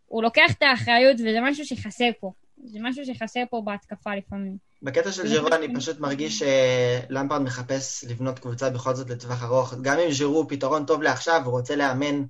הוא 0.06 0.22
לוקח 0.22 0.52
את 0.58 0.62
האחריות 0.62 1.16
וזה 1.20 1.40
משהו 1.40 1.64
שחסר 1.64 2.10
פה. 2.20 2.32
זה 2.64 2.78
משהו 2.82 3.04
שחסר 3.04 3.42
פה 3.50 3.62
בהתקפה 3.64 4.14
לפעמים. 4.14 4.65
בקטע 4.82 5.12
של 5.12 5.28
ז'ירו 5.28 5.48
אני 5.48 5.74
פשוט 5.74 6.00
מרגיש 6.00 6.42
שלמפרד 6.42 7.42
מחפש 7.42 8.04
לבנות 8.08 8.38
קבוצה 8.38 8.70
בכל 8.70 8.94
זאת 8.94 9.10
לטווח 9.10 9.42
ארוך. 9.42 9.74
גם 9.82 9.98
אם 9.98 10.10
ז'ירו 10.10 10.36
הוא 10.36 10.44
פתרון 10.48 10.86
טוב 10.86 11.02
לעכשיו, 11.02 11.42
הוא 11.44 11.52
רוצה 11.52 11.76
לאמן 11.76 12.22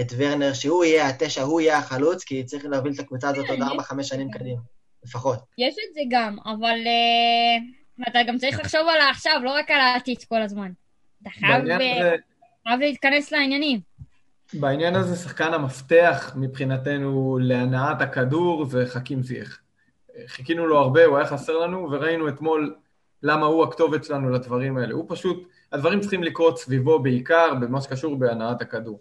את 0.00 0.12
ורנר, 0.16 0.52
שהוא 0.52 0.84
יהיה 0.84 1.08
התשע, 1.08 1.42
הוא 1.42 1.60
יהיה 1.60 1.78
החלוץ, 1.78 2.24
כי 2.24 2.44
צריך 2.44 2.64
להוביל 2.64 2.92
את 2.92 3.00
הקבוצה 3.00 3.28
הזאת 3.28 3.46
עוד 3.48 3.58
4-5 3.58 4.02
שנים 4.02 4.30
קדימה, 4.30 4.60
לפחות. 5.04 5.38
יש 5.58 5.74
את 5.88 5.94
זה 5.94 6.00
גם, 6.10 6.36
אבל 6.44 6.78
uh, 6.84 8.08
אתה 8.08 8.18
גם 8.26 8.38
צריך 8.38 8.60
לחשוב 8.60 8.80
על 8.80 9.00
העכשיו, 9.00 9.40
לא 9.44 9.50
רק 9.50 9.70
על 9.70 9.80
העתיד 9.80 10.18
כל 10.28 10.42
הזמן. 10.42 10.70
אתה 11.22 11.30
חייב, 11.30 11.80
אה, 11.80 12.14
חייב 12.68 12.80
להתכנס 12.80 13.32
לעניינים. 13.32 13.80
בעניין 14.52 14.94
הזה 14.94 15.16
שחקן 15.16 15.54
המפתח 15.54 16.32
מבחינתנו 16.36 17.38
להנעת 17.40 18.00
הכדור 18.00 18.64
זה 18.64 18.86
חכים 18.86 19.22
זייח. 19.22 19.60
חיכינו 20.26 20.66
לו 20.66 20.78
הרבה, 20.78 21.04
הוא 21.04 21.16
היה 21.16 21.26
חסר 21.26 21.58
לנו, 21.58 21.88
וראינו 21.90 22.28
אתמול 22.28 22.76
למה 23.22 23.46
הוא 23.46 23.64
הכתובת 23.64 24.04
שלנו 24.04 24.30
לדברים 24.30 24.78
האלה. 24.78 24.94
הוא 24.94 25.04
פשוט, 25.08 25.48
הדברים 25.72 26.00
צריכים 26.00 26.22
לקרות 26.22 26.58
סביבו 26.58 26.98
בעיקר, 26.98 27.54
במה 27.60 27.80
שקשור 27.80 28.16
בהנעת 28.16 28.62
הכדור. 28.62 29.00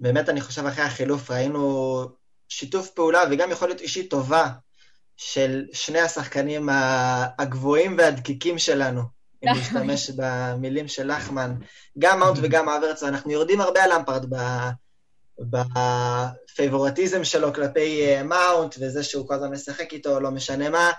באמת, 0.00 0.28
אני 0.28 0.40
חושב, 0.40 0.66
אחרי 0.66 0.84
החילוף 0.84 1.30
ראינו 1.30 2.04
שיתוף 2.48 2.90
פעולה 2.90 3.20
וגם 3.30 3.50
יכולת 3.50 3.80
אישית 3.80 4.10
טובה 4.10 4.48
של 5.16 5.64
שני 5.72 5.98
השחקנים 5.98 6.68
הגבוהים 7.38 7.98
והדקיקים 7.98 8.58
שלנו, 8.58 9.02
אם 9.44 9.48
להשתמש 9.54 10.10
במילים 10.16 10.88
של 10.88 11.12
לחמן. 11.12 11.54
גם 11.98 12.18
מאונט 12.18 12.38
וגם 12.42 12.68
אברץ, 12.68 13.02
אנחנו 13.02 13.30
יורדים 13.30 13.60
הרבה 13.60 13.84
על 13.84 13.94
למפרד 13.94 14.26
ב 15.40 15.57
favoritism 15.57 17.24
שלו 17.24 17.54
כלפי 17.54 18.06
אה, 18.06 18.22
מאונט, 18.22 18.74
וזה 18.80 19.02
שהוא 19.02 19.28
כל 19.28 19.34
הזמן 19.34 19.50
משחק 19.50 19.92
איתו, 19.92 20.20
לא 20.20 20.30
משנה 20.30 20.70
מה. 20.70 20.90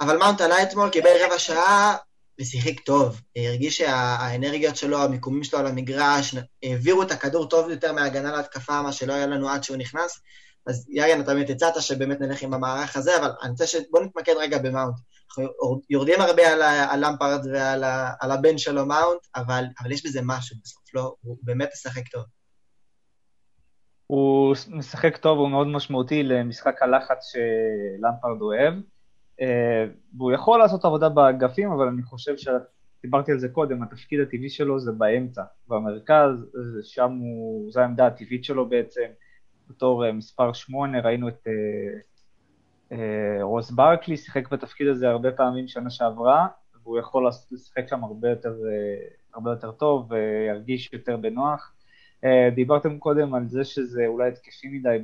אבל 0.00 0.16
מאונט 0.16 0.40
עלה 0.40 0.62
אתמול, 0.62 0.90
קיבל 0.90 1.10
רבע 1.24 1.38
שעה 1.38 1.96
ושיחק 2.40 2.80
טוב. 2.80 3.20
הרגיש 3.36 3.78
שהאנרגיות 3.78 4.76
שלו, 4.76 5.02
המיקומים 5.02 5.44
שלו 5.44 5.58
על 5.58 5.66
המגרש, 5.66 6.34
העבירו 6.62 7.02
את 7.02 7.10
הכדור 7.10 7.48
טוב 7.48 7.70
יותר 7.70 7.92
מהגנה 7.92 8.32
להתקפה, 8.32 8.82
מה 8.82 8.92
שלא 8.92 9.12
היה 9.12 9.26
לנו 9.26 9.48
עד 9.48 9.64
שהוא 9.64 9.76
נכנס. 9.76 10.20
אז 10.66 10.86
ירין, 10.88 11.20
אתה 11.20 11.34
באמת 11.34 11.50
הצעת 11.50 11.82
שבאמת 11.82 12.20
נלך 12.20 12.42
עם 12.42 12.54
המערך 12.54 12.96
הזה, 12.96 13.16
אבל 13.16 13.30
אני 13.42 13.50
רוצה 13.50 13.66
ש... 13.66 13.76
בוא 13.90 14.00
נתמקד 14.00 14.34
רגע 14.38 14.58
במאונט. 14.58 14.94
אנחנו 15.28 15.80
יורדים 15.90 16.20
הרבה 16.20 16.52
על, 16.52 16.62
על 16.62 17.06
למפרד 17.06 17.46
ועל 17.52 17.84
על 18.20 18.30
הבן 18.30 18.58
שלו 18.58 18.86
מאונט, 18.86 19.20
אבל, 19.36 19.64
אבל 19.80 19.92
יש 19.92 20.06
בזה 20.06 20.20
משהו 20.22 20.56
בסוף, 20.64 20.94
לא? 20.94 21.14
הוא 21.22 21.36
באמת 21.42 21.68
משחק 21.74 22.08
טוב. 22.08 22.22
הוא 24.06 24.54
משחק 24.68 25.16
טוב, 25.16 25.38
הוא 25.38 25.48
מאוד 25.48 25.66
משמעותי 25.66 26.22
למשחק 26.22 26.82
הלחץ 26.82 27.32
שלמפרד 27.32 28.40
אוהב. 28.40 28.74
אה, 29.40 29.84
והוא 30.16 30.32
יכול 30.32 30.58
לעשות 30.58 30.84
עבודה 30.84 31.08
באגפים, 31.08 31.72
אבל 31.72 31.88
אני 31.88 32.02
חושב 32.02 32.34
שדיברתי 32.36 33.32
על 33.32 33.38
זה 33.38 33.48
קודם, 33.48 33.82
התפקיד 33.82 34.20
הטבעי 34.20 34.50
שלו 34.50 34.80
זה 34.80 34.92
באמצע, 34.92 35.42
במרכז, 35.68 36.46
שם 36.82 37.12
הוא, 37.12 37.72
זו 37.72 37.80
העמדה 37.80 38.06
הטבעית 38.06 38.44
שלו 38.44 38.68
בעצם. 38.68 39.06
בתור 39.68 40.06
אה, 40.06 40.12
מספר 40.12 40.52
שמונה, 40.52 41.00
ראינו 41.00 41.28
את 41.28 41.48
רוס 43.42 43.70
ברקלי, 43.70 44.16
שיחק 44.16 44.48
בתפקיד 44.48 44.88
הזה 44.88 45.08
הרבה 45.08 45.32
פעמים 45.32 45.68
שנה 45.68 45.90
שעברה, 45.90 46.46
והוא 46.82 46.98
יכול 46.98 47.28
לשחק 47.50 47.88
שם 47.88 48.04
הרבה 48.04 48.30
יותר, 48.30 48.54
הרבה 49.34 49.50
יותר 49.50 49.72
טוב 49.72 50.12
וירגיש 50.12 50.92
יותר 50.92 51.16
בנוח. 51.16 51.72
אה, 52.24 52.54
דיברתם 52.54 52.98
קודם 52.98 53.34
על 53.34 53.48
זה 53.48 53.64
שזה 53.64 54.06
אולי 54.06 54.28
התקפי 54.28 54.68
מדי 54.68 54.98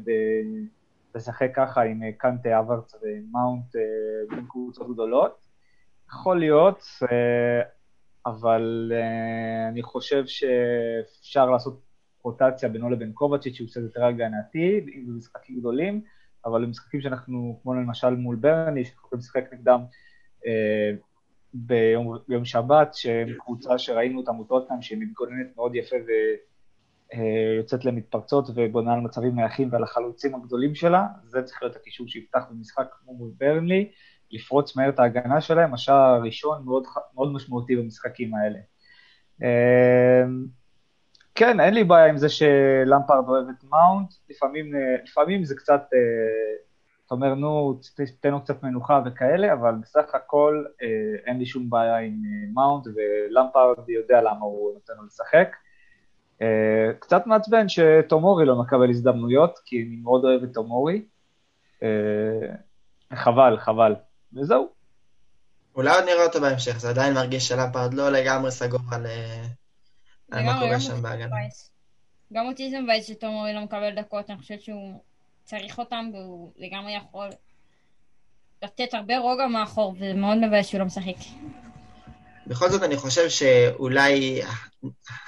לשחק 1.15 1.51
ככה 1.55 1.83
עם 1.83 2.01
קנטה, 2.19 2.59
אברץ 2.59 2.95
ומאונט 3.03 3.77
בין 4.31 4.47
קבוצות 4.49 4.93
גדולות. 4.93 5.49
יכול 6.09 6.39
להיות, 6.39 6.83
אבל 8.27 8.93
אני 9.69 9.83
חושב 9.83 10.25
שאפשר 10.27 11.51
לעשות 11.51 11.81
רוטציה 12.23 12.69
בינו 12.69 12.91
לבין 12.91 13.13
קובצ'יץ' 13.13 13.55
שהוא 13.55 13.69
קצת 13.69 13.81
יותר 13.81 14.05
הגנתי, 14.05 14.81
אם 14.95 15.05
זה 15.07 15.13
משחקים 15.13 15.59
גדולים, 15.59 16.03
אבל 16.45 16.65
במשחקים 16.65 17.01
שאנחנו, 17.01 17.61
כמו 17.63 17.75
למשל 17.75 18.11
מול 18.11 18.37
ברני, 18.37 18.85
שאנחנו 18.85 19.07
יכולים 19.07 19.21
לשחק 19.21 19.53
נגדם 19.53 19.81
אה, 20.47 20.91
ביום, 21.55 22.19
ביום 22.29 22.45
שבת, 22.45 22.95
שהם 22.95 23.29
קבוצה 23.39 23.79
שראינו 23.79 24.21
אותם 24.21 24.33
טוטנאם, 24.49 24.83
שהיא 24.83 24.99
מתגוננת 24.99 25.57
מאוד 25.57 25.75
יפה 25.75 25.97
אה, 27.15 27.79
למתפרצות 27.85 28.45
ובונה 28.55 28.95
על 28.95 29.01
מצבים 29.01 29.35
נייחים 29.35 29.69
ועל 29.73 29.83
החלוצים 29.83 30.35
הגדולים 30.35 30.75
שלה, 30.75 31.07
זה 31.25 31.43
צריך 31.43 31.63
להיות 31.63 31.77
הקישור 31.77 32.09
שיפתח 32.09 32.43
במשחק 32.51 32.87
כמו 33.01 33.15
מול 33.15 33.31
ברני, 33.39 33.91
לפרוץ 34.31 34.77
מהר 34.77 34.89
את 34.89 34.99
ההגנה 34.99 35.41
שלהם, 35.41 35.75
השער 35.75 36.15
הראשון 36.15 36.65
מאוד, 36.65 36.85
מאוד 37.15 37.33
משמעותי 37.33 37.77
במשחקים 37.77 38.35
האלה. 38.35 38.59
אה, 39.43 40.25
כן, 41.35 41.61
אין 41.61 41.75
לי 41.75 41.85
בעיה 41.85 42.07
עם 42.07 42.17
זה 42.17 42.29
שלמפרד 42.29 43.29
אוהב 43.29 43.49
את 43.49 43.65
מאונט, 43.65 44.09
לפעמים, 44.31 44.75
אה, 44.75 44.97
לפעמים 45.05 45.45
זה 45.45 45.55
קצת, 45.57 45.83
אתה 47.07 47.15
אומר, 47.15 47.35
נו, 47.35 47.81
תן 48.21 48.31
לו 48.31 48.41
קצת 48.41 48.63
מנוחה 48.63 49.03
וכאלה, 49.07 49.53
אבל 49.53 49.75
בסך 49.83 50.15
הכל 50.15 50.65
אין 51.27 51.39
לי 51.39 51.47
שום 51.47 51.71
בעיה 51.71 51.97
עם 51.97 52.23
מאונט, 52.55 52.87
ולמפרד 52.87 53.89
יודע 53.89 54.21
למה 54.21 54.41
הוא 54.41 54.75
נותן 54.75 54.93
לו 54.97 55.05
לשחק. 55.07 55.49
קצת 56.99 57.27
מעצבן 57.27 57.69
שתומורי 57.69 58.47
לא 58.47 58.57
מקבל 58.57 58.91
הזדמנויות, 58.91 59.59
כי 59.65 59.83
אני 59.83 59.97
מאוד 59.97 60.25
אוהב 60.25 60.43
את 60.43 60.55
תומורי. 60.55 61.03
חבל, 63.15 63.59
חבל. 63.59 63.95
וזהו. 64.33 64.69
אולי 65.77 65.91
עוד 65.95 66.05
נראה 66.05 66.25
אותו 66.25 66.41
בהמשך, 66.41 66.79
זה 66.79 66.91
עדיין 66.91 67.15
מרגיש 67.15 67.49
שלמפרד 67.49 67.95
לא 67.95 68.11
לגמרי 68.11 68.51
סגור 68.51 68.81
על... 68.93 69.07
על 70.31 70.45
מה 70.45 70.61
קורה 70.61 70.81
שם 70.81 71.03
בהגנה. 71.03 71.37
גם 72.33 72.47
אותי 72.47 72.71
זה 72.71 72.81
מבאס 72.81 73.07
שתומרי 73.07 73.53
לא 73.53 73.61
מקבל 73.61 73.95
דקות, 73.95 74.31
אני 74.31 74.39
חושבת 74.39 74.63
שהוא 74.63 74.93
צריך 75.45 75.79
אותם 75.79 76.11
והוא 76.13 76.53
לגמרי 76.57 76.97
יכול 76.97 77.29
לתת 78.63 78.95
הרבה 78.95 79.19
רוגע 79.19 79.47
מאחור, 79.47 79.95
וזה 79.97 80.15
מאוד 80.15 80.39
מבאס 80.39 80.67
שהוא 80.67 80.79
לא 80.79 80.85
משחק. 80.85 81.17
בכל 82.49 82.71
זאת 82.71 82.83
אני 82.83 82.97
חושב 82.97 83.29
שאולי 83.29 84.43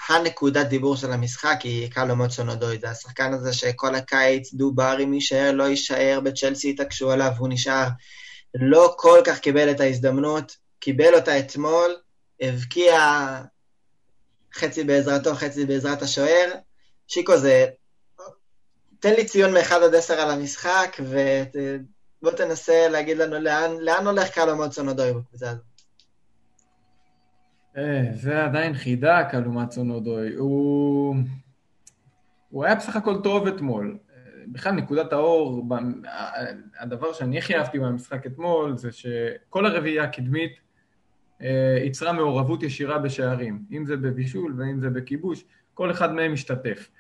הנקודת 0.09 0.67
דיבור 0.67 0.97
של 0.97 1.13
המשחק 1.13 1.59
היא 1.63 1.91
קלו 1.91 2.17
מוצ'ונודוי, 2.17 2.79
זה 2.79 2.91
השחקן 2.91 3.33
הזה 3.33 3.53
שכל 3.53 3.95
הקיץ 3.95 4.55
דובר 4.55 4.97
אם 5.05 5.15
יישאר, 5.15 5.53
לא 5.53 5.65
יישאר, 5.65 6.21
בצ'לסי 6.25 6.71
התעקשו 6.71 7.11
עליו, 7.11 7.33
הוא 7.39 7.49
נשאר. 7.49 7.89
לא 8.55 8.95
כל 8.99 9.21
כך 9.25 9.39
קיבל 9.39 9.71
את 9.71 9.81
ההזדמנות, 9.81 10.57
קיבל 10.79 11.15
אותה 11.15 11.39
אתמול, 11.39 11.97
הבקיע 12.41 13.01
חצי 14.55 14.85
בעזרתו, 14.85 15.35
חצי 15.35 15.67
בעזרת 15.67 16.03
השוער. 16.03 16.51
שיקו 17.09 17.39
זה... 17.39 17.67
תן 19.01 19.15
לי 19.15 19.25
ציון 19.25 19.53
מ-1 19.53 19.75
עד 19.75 19.95
10 19.95 20.15
על 20.15 20.31
המשחק, 20.31 20.97
ובוא 21.01 22.33
תנסה 22.37 22.89
להגיד 22.89 23.19
לנו 23.19 23.39
לאן, 23.39 23.77
לאן 23.81 24.07
הולך 24.07 24.29
קלו 24.29 24.57
מונסון 24.57 24.89
אודוי 24.89 25.13
בקבוצה 25.13 25.51
הזאת. 25.51 25.70
אה, 27.77 28.03
זה 28.13 28.45
עדיין 28.45 28.75
חידה, 28.75 29.25
קלו 29.25 29.53
מונסון 29.53 29.91
אודוי. 29.91 30.35
הוא... 30.35 31.17
הוא 32.51 32.65
היה 32.65 32.75
בסך 32.75 32.97
הכל 32.97 33.23
טוב 33.23 33.47
אתמול. 33.47 33.99
בכלל, 34.53 34.73
נקודת 34.73 35.13
האור, 35.13 35.69
הדבר 36.81 37.13
שאני 37.13 37.39
הכי 37.39 37.57
אהבתי 37.57 37.79
מהמשחק 37.79 38.27
אתמול, 38.27 38.77
זה 38.77 38.93
שכל 38.93 39.67
הרביעייה 39.67 40.05
הקדמית 40.05 40.53
יצרה 41.85 42.09
אה, 42.09 42.13
מעורבות 42.13 42.63
ישירה 42.63 42.99
בשערים, 42.99 43.65
אם 43.73 43.87
זה 43.87 43.97
בבישול 43.97 44.55
ואם 44.59 44.81
זה 44.81 44.91
בכיבוש, 44.91 45.45
כל 45.75 45.91
אחד 45.91 46.13
מהם 46.13 46.33
משתתף. 46.33 46.91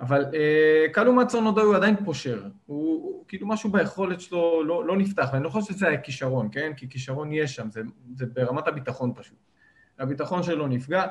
אבל 0.00 0.24
אה, 0.34 0.86
קלו 0.92 1.12
מצונודו 1.12 1.60
הוא 1.60 1.76
עדיין 1.76 2.04
פושר, 2.04 2.42
הוא, 2.66 3.02
הוא 3.02 3.24
כאילו 3.28 3.46
משהו 3.46 3.70
ביכולת 3.70 4.20
שלו 4.20 4.64
לא, 4.64 4.86
לא 4.86 4.96
נפתח, 4.96 5.28
ואני 5.32 5.44
לא 5.44 5.48
חושב 5.48 5.74
שזה 5.74 5.88
היה 5.88 6.00
כישרון, 6.00 6.48
כן? 6.52 6.72
כי 6.76 6.88
כישרון 6.88 7.32
יש 7.32 7.54
שם, 7.54 7.70
זה, 7.70 7.80
זה 8.14 8.26
ברמת 8.26 8.68
הביטחון 8.68 9.12
פשוט. 9.14 9.51
הביטחון 9.98 10.42
שלו 10.42 10.66
נפגע, 10.66 11.04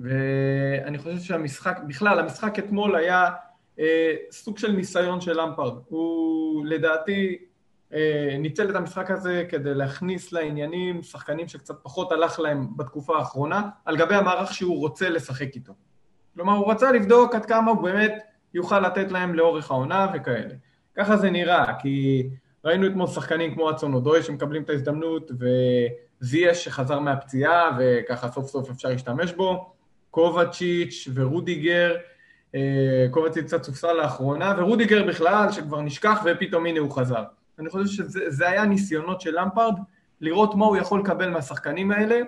ואני 0.00 0.98
חושב 0.98 1.18
שהמשחק, 1.18 1.78
בכלל, 1.86 2.18
המשחק 2.18 2.58
אתמול 2.58 2.96
היה 2.96 3.30
אה, 3.78 4.14
סוג 4.30 4.58
של 4.58 4.72
ניסיון 4.72 5.20
של 5.20 5.40
למפרד. 5.40 5.74
הוא 5.88 6.66
לדעתי 6.66 7.38
אה, 7.92 8.36
ניצל 8.38 8.70
את 8.70 8.76
המשחק 8.76 9.10
הזה 9.10 9.44
כדי 9.48 9.74
להכניס 9.74 10.32
לעניינים 10.32 11.02
שחקנים 11.02 11.48
שקצת 11.48 11.74
פחות 11.82 12.12
הלך 12.12 12.40
להם 12.40 12.76
בתקופה 12.76 13.18
האחרונה, 13.18 13.68
על 13.84 13.96
גבי 13.96 14.14
המערך 14.14 14.54
שהוא 14.54 14.78
רוצה 14.78 15.08
לשחק 15.08 15.54
איתו. 15.54 15.72
כלומר, 16.34 16.52
הוא 16.52 16.70
רצה 16.72 16.92
לבדוק 16.92 17.34
עד 17.34 17.46
כמה 17.46 17.70
הוא 17.70 17.82
באמת 17.82 18.22
יוכל 18.54 18.80
לתת 18.80 19.12
להם 19.12 19.34
לאורך 19.34 19.70
העונה 19.70 20.06
וכאלה. 20.14 20.54
ככה 20.96 21.16
זה 21.16 21.30
נראה, 21.30 21.74
כי 21.78 22.28
ראינו 22.64 22.86
אתמול 22.86 23.06
שחקנים 23.06 23.54
כמו 23.54 23.70
אצון 23.70 23.94
אודוי 23.94 24.22
שמקבלים 24.22 24.62
את 24.62 24.70
ההזדמנות, 24.70 25.30
זייש 26.20 26.64
שחזר 26.64 26.98
מהפציעה, 26.98 27.78
וככה 27.78 28.30
סוף 28.30 28.46
סוף 28.46 28.70
אפשר 28.70 28.88
להשתמש 28.88 29.32
בו, 29.32 29.72
קובצ'יץ' 30.10 31.08
ורודיגר, 31.14 31.96
אה, 32.54 33.06
קובצ'יץ' 33.10 33.44
קצת 33.44 33.62
סופסל 33.62 33.92
לאחרונה, 33.92 34.54
ורודיגר 34.58 35.06
בכלל, 35.06 35.52
שכבר 35.52 35.80
נשכח, 35.80 36.22
ופתאום 36.24 36.66
הנה 36.66 36.80
הוא 36.80 36.90
חזר. 36.90 37.24
אני 37.58 37.70
חושב 37.70 37.86
שזה 37.86 38.48
היה 38.48 38.64
ניסיונות 38.64 39.20
של 39.20 39.40
למפרד, 39.40 39.74
לראות 40.20 40.54
מה 40.54 40.64
הוא 40.64 40.76
יכול 40.76 41.00
לקבל 41.00 41.30
מהשחקנים 41.30 41.90
האלה, 41.90 42.20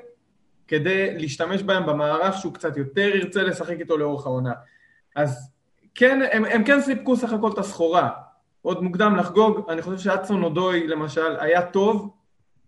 כדי 0.68 1.18
להשתמש 1.18 1.62
בהם 1.62 1.86
במערך 1.86 2.38
שהוא 2.38 2.54
קצת 2.54 2.76
יותר 2.76 3.16
ירצה 3.16 3.42
לשחק 3.42 3.76
איתו 3.80 3.98
לאורך 3.98 4.26
העונה. 4.26 4.52
אז 5.16 5.50
כן, 5.94 6.20
הם, 6.32 6.44
הם 6.44 6.64
כן 6.64 6.80
סיפקו 6.80 7.16
סך 7.16 7.32
הכל 7.32 7.50
את 7.52 7.58
הסחורה. 7.58 8.10
עוד 8.62 8.82
מוקדם 8.82 9.16
לחגוג, 9.16 9.70
אני 9.70 9.82
חושב 9.82 9.98
שאצון 9.98 10.42
אודוי 10.42 10.86
למשל 10.86 11.36
היה 11.38 11.62
טוב, 11.62 12.10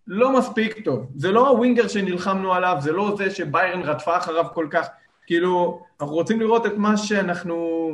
לא 0.07 0.39
מספיק 0.39 0.85
טוב. 0.85 1.07
זה 1.17 1.33
לא 1.33 1.49
הווינגר 1.49 1.89
שנלחמנו 1.89 2.55
עליו, 2.55 2.77
זה 2.81 2.93
לא 2.93 3.15
זה 3.19 3.31
שביירן 3.31 3.83
רדפה 3.83 4.17
אחריו 4.17 4.45
כל 4.55 4.67
כך. 4.71 4.87
כאילו, 5.27 5.83
אנחנו 6.01 6.15
רוצים 6.15 6.41
לראות 6.41 6.67
את 6.67 6.73
מה 6.77 6.97
שאנחנו 6.97 7.91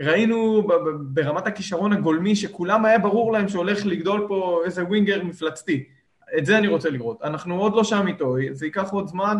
ראינו 0.00 0.68
ברמת 1.00 1.46
הכישרון 1.46 1.92
הגולמי, 1.92 2.36
שכולם 2.36 2.84
היה 2.84 2.98
ברור 2.98 3.32
להם 3.32 3.48
שהולך 3.48 3.86
לגדול 3.86 4.24
פה 4.28 4.62
איזה 4.64 4.84
ווינגר 4.84 5.24
מפלצתי. 5.24 5.84
את 6.38 6.46
זה 6.46 6.58
אני 6.58 6.68
רוצה 6.68 6.90
לראות. 6.90 7.22
אנחנו 7.22 7.60
עוד 7.60 7.74
לא 7.74 7.84
שם 7.84 8.06
איתו, 8.06 8.36
זה 8.52 8.66
ייקח 8.66 8.90
עוד 8.90 9.08
זמן, 9.08 9.38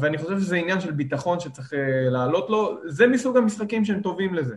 ואני 0.00 0.18
חושב 0.18 0.40
שזה 0.40 0.56
עניין 0.56 0.80
של 0.80 0.90
ביטחון 0.90 1.40
שצריך 1.40 1.74
אה, 1.74 2.10
לעלות 2.10 2.50
לו. 2.50 2.78
זה 2.84 3.06
מסוג 3.06 3.36
המשחקים 3.36 3.84
שהם 3.84 4.00
טובים 4.00 4.34
לזה. 4.34 4.54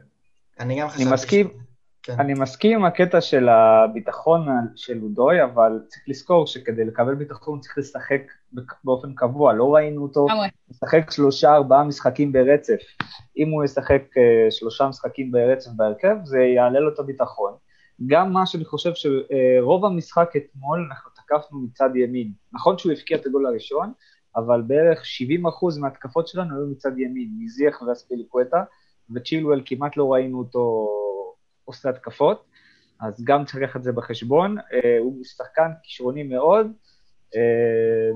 אני 0.59 0.81
גם 0.81 0.87
חשבתי... 0.87 1.03
אני 1.03 1.13
מסכים. 1.13 1.47
כן. 2.03 2.19
אני 2.19 2.33
מסכים 2.33 2.79
עם 2.79 2.85
הקטע 2.85 3.21
של 3.21 3.49
הביטחון 3.49 4.47
של 4.75 4.97
לודוי, 4.97 5.43
אבל 5.43 5.79
צריך 5.87 6.03
לזכור 6.07 6.47
שכדי 6.47 6.85
לקבל 6.85 7.15
ביטחון 7.15 7.59
צריך 7.59 7.77
לשחק 7.77 8.21
באופן 8.83 9.13
קבוע, 9.13 9.53
לא 9.53 9.75
ראינו 9.75 10.03
אותו 10.03 10.27
לשחק 10.69 11.11
שלושה 11.11 11.55
ארבעה 11.55 11.83
משחקים 11.83 12.31
ברצף. 12.31 12.79
אם 13.37 13.49
הוא 13.49 13.63
ישחק 13.63 14.03
אה, 14.17 14.51
שלושה 14.51 14.87
משחקים 14.87 15.31
ברצף 15.31 15.71
בהרכב, 15.75 16.15
זה 16.23 16.39
יעלה 16.39 16.79
לו 16.79 16.93
את 16.93 16.99
הביטחון. 16.99 17.53
גם 18.07 18.33
מה 18.33 18.45
שאני 18.45 18.65
חושב 18.65 18.91
שרוב 18.95 19.85
המשחק 19.85 20.29
אתמול, 20.37 20.87
אנחנו 20.89 21.11
תקפנו 21.11 21.59
מצד 21.59 21.95
ימין. 21.95 22.31
נכון 22.53 22.77
שהוא 22.77 22.91
הבקיע 22.91 23.17
את 23.17 23.25
הגול 23.25 23.45
הראשון, 23.45 23.93
אבל 24.35 24.61
בערך 24.61 25.03
70% 25.75 25.79
מההתקפות 25.79 26.27
שלנו 26.27 26.55
היו 26.55 26.67
מצד 26.67 26.99
ימין, 26.99 27.29
מזיח 27.39 27.81
ואספיליקווטה, 27.81 28.63
וצ'ילואל 29.15 29.61
כמעט 29.65 29.97
לא 29.97 30.13
ראינו 30.13 30.39
אותו 30.39 30.87
עושה 31.71 31.89
התקפות, 31.89 32.45
אז 33.01 33.23
גם 33.23 33.45
צריך 33.45 33.63
לקחת 33.63 33.75
את 33.75 33.83
זה 33.83 33.91
בחשבון. 33.91 34.57
אה, 34.57 34.97
הוא 34.99 35.23
שחקן 35.23 35.71
כישרוני 35.83 36.23
מאוד, 36.23 36.67
אה, 37.35 38.11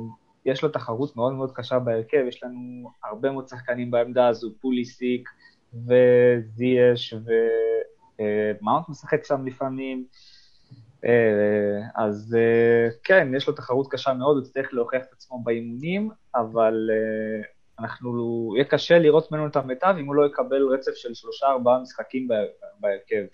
יש 0.46 0.64
לו 0.64 0.70
תחרות 0.70 1.16
מאוד 1.16 1.34
מאוד 1.34 1.52
קשה 1.56 1.80
בהרכב, 1.80 2.26
יש 2.28 2.44
לנו 2.44 2.92
הרבה 3.04 3.32
מאוד 3.32 3.48
שחקנים 3.48 3.92
בעמדה 3.92 4.28
הזו, 4.28 4.52
פוליסיק 4.62 5.30
וזייש 5.74 7.14
ומאונט 8.20 8.90
משחק 8.90 9.26
שם 9.26 9.46
לפעמים. 9.46 10.06
אה, 11.06 11.80
אז 11.96 12.38
כן, 13.04 13.28
יש 13.36 13.48
לו 13.48 13.54
תחרות 13.54 13.92
קשה 13.92 14.14
מאוד, 14.14 14.38
הוא 14.38 14.44
צריך 14.44 14.74
להוכיח 14.74 15.04
את 15.04 15.14
עצמו 15.14 15.44
באימונים, 15.44 16.10
אבל 16.36 16.90
אנחנו, 17.80 18.52
יהיה 18.56 18.66
קשה 18.66 19.00
לראות 19.00 19.32
ממנו 19.32 19.48
את 19.48 19.56
המיטב 19.56 19.96
אם 20.00 20.06
הוא 20.06 20.16
לא 20.16 20.26
יקבל 20.26 20.68
רצף 20.74 20.92
של 20.96 21.14
שלושה-ארבעה 21.14 21.80
משחקים 21.80 22.28
בהרכב. 22.80 23.26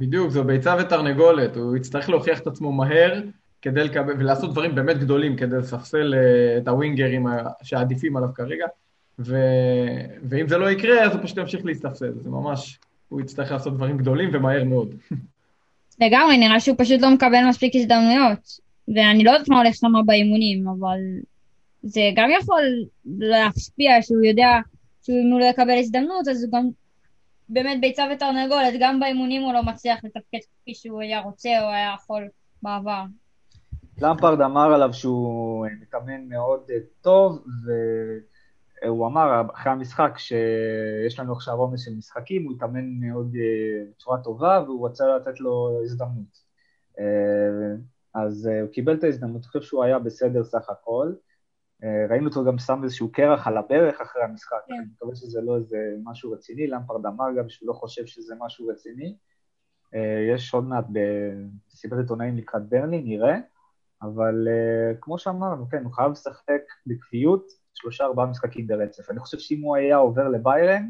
בדיוק, 0.00 0.30
זו 0.30 0.44
ביצה 0.44 0.76
ותרנגולת, 0.80 1.56
הוא 1.56 1.76
יצטרך 1.76 2.08
להוכיח 2.08 2.40
את 2.40 2.46
עצמו 2.46 2.72
מהר 2.72 3.20
כדי 3.62 3.84
לקבל, 3.84 4.12
ולעשות 4.18 4.50
דברים 4.50 4.74
באמת 4.74 4.98
גדולים 4.98 5.36
כדי 5.36 5.56
לספסל 5.56 6.14
אה, 6.14 6.58
את 6.58 6.68
הווינגרים 6.68 7.26
שעדיפים 7.62 8.16
עליו 8.16 8.28
כרגע, 8.34 8.66
ו... 9.18 9.36
ואם 10.22 10.48
זה 10.48 10.58
לא 10.58 10.70
יקרה, 10.70 11.04
אז 11.04 11.12
הוא 11.12 11.22
פשוט 11.22 11.38
ימשיך 11.38 11.64
להסתפסל, 11.64 12.12
זה 12.20 12.30
ממש, 12.30 12.78
הוא 13.08 13.20
יצטרך 13.20 13.52
לעשות 13.52 13.74
דברים 13.74 13.98
גדולים 13.98 14.30
ומהר 14.32 14.64
מאוד. 14.64 14.94
לגמרי, 16.02 16.38
נראה 16.38 16.60
שהוא 16.60 16.76
פשוט 16.78 17.00
לא 17.00 17.10
מקבל 17.10 17.48
מספיק 17.48 17.76
הזדמנויות, 17.76 18.60
ואני 18.94 19.24
לא 19.24 19.30
יודעת 19.30 19.48
מה 19.48 19.58
הולך 19.60 19.74
שם 19.74 19.92
באימונים, 20.06 20.68
אבל 20.68 20.98
זה 21.82 22.00
גם 22.16 22.28
יכול 22.40 22.62
להשפיע 23.18 24.02
שהוא 24.02 24.24
יודע 24.24 24.58
שאם 25.02 25.30
הוא 25.32 25.40
לא 25.40 25.44
יקבל 25.44 25.78
הזדמנות, 25.78 26.28
אז 26.28 26.44
הוא 26.44 26.52
גם 26.52 26.68
באמת 27.52 27.80
ביצה 27.80 28.04
ותרנגולת, 28.12 28.74
גם 28.80 29.00
באימונים 29.00 29.42
הוא 29.42 29.52
לא 29.52 29.62
מצליח 29.62 30.04
לתפקד 30.04 30.38
כפי 30.60 30.74
שהוא 30.74 31.00
היה 31.00 31.20
רוצה 31.20 31.48
או 31.62 31.68
היה 31.68 31.94
יכול 31.94 32.28
בעבר. 32.62 33.02
למפרד 34.00 34.40
אמר 34.40 34.72
עליו 34.74 34.92
שהוא 34.92 35.66
מתאמן 35.80 36.28
מאוד 36.28 36.60
טוב, 37.00 37.44
והוא 38.84 39.06
אמר 39.06 39.42
אחרי 39.54 39.72
המשחק 39.72 40.18
שיש 40.18 41.18
לנו 41.18 41.32
עכשיו 41.32 41.54
עומס 41.54 41.84
של 41.84 41.94
משחקים, 41.98 42.44
הוא 42.44 42.52
התאמן 42.52 43.00
מאוד 43.00 43.34
אה, 43.34 43.84
בצורה 43.90 44.18
טובה 44.22 44.62
והוא 44.66 44.88
רצה 44.88 45.04
לתת 45.16 45.40
לו 45.40 45.80
הזדמנות. 45.84 46.40
אה, 46.98 47.04
אז 48.14 48.48
אה, 48.52 48.60
הוא 48.60 48.70
קיבל 48.70 48.94
את 48.94 49.04
ההזדמנות, 49.04 49.36
אני 49.42 49.46
חושב 49.46 49.62
שהוא 49.62 49.84
היה 49.84 49.98
בסדר 49.98 50.44
סך 50.44 50.70
הכל. 50.70 51.12
אה, 51.84 52.06
ראינו 52.10 52.28
אותו 52.28 52.44
גם 52.44 52.58
שם 52.58 52.80
איזשהו 52.84 53.12
קרח 53.12 53.46
על 53.46 53.56
הברך 53.56 54.00
אחרי 54.00 54.22
המשחק, 54.22 54.56
כן. 54.66 54.74
אני 54.74 54.84
מקווה 54.94 55.14
שזה 55.14 55.40
לא 55.40 55.56
איזה 55.56 55.76
משהו 56.04 56.32
רציני, 56.32 56.66
למפרד 56.66 57.06
אמר 57.06 57.24
גם 57.38 57.48
שהוא 57.48 57.68
לא 57.68 57.72
חושב 57.72 58.06
שזה 58.06 58.34
משהו 58.38 58.66
רציני. 58.66 59.16
אה, 59.94 60.34
יש 60.34 60.54
עוד 60.54 60.64
מעט 60.64 60.84
בסיבת 61.70 61.98
עיתונאים 61.98 62.36
לקראת 62.36 62.68
ברני, 62.68 63.02
נראה, 63.02 63.36
אבל 64.02 64.48
אה, 64.48 64.94
כמו 65.00 65.18
שאמרנו, 65.18 65.68
כן, 65.68 65.84
הוא 65.84 65.92
חייב 65.92 66.10
לשחק 66.12 66.62
בקביעות 66.86 67.46
שלושה-ארבעה 67.74 68.26
משחקים 68.26 68.66
ברצף. 68.66 69.10
אני 69.10 69.18
חושב 69.18 69.38
שאם 69.38 69.60
הוא 69.60 69.76
היה 69.76 69.96
עובר 69.96 70.28
לביירן, 70.28 70.88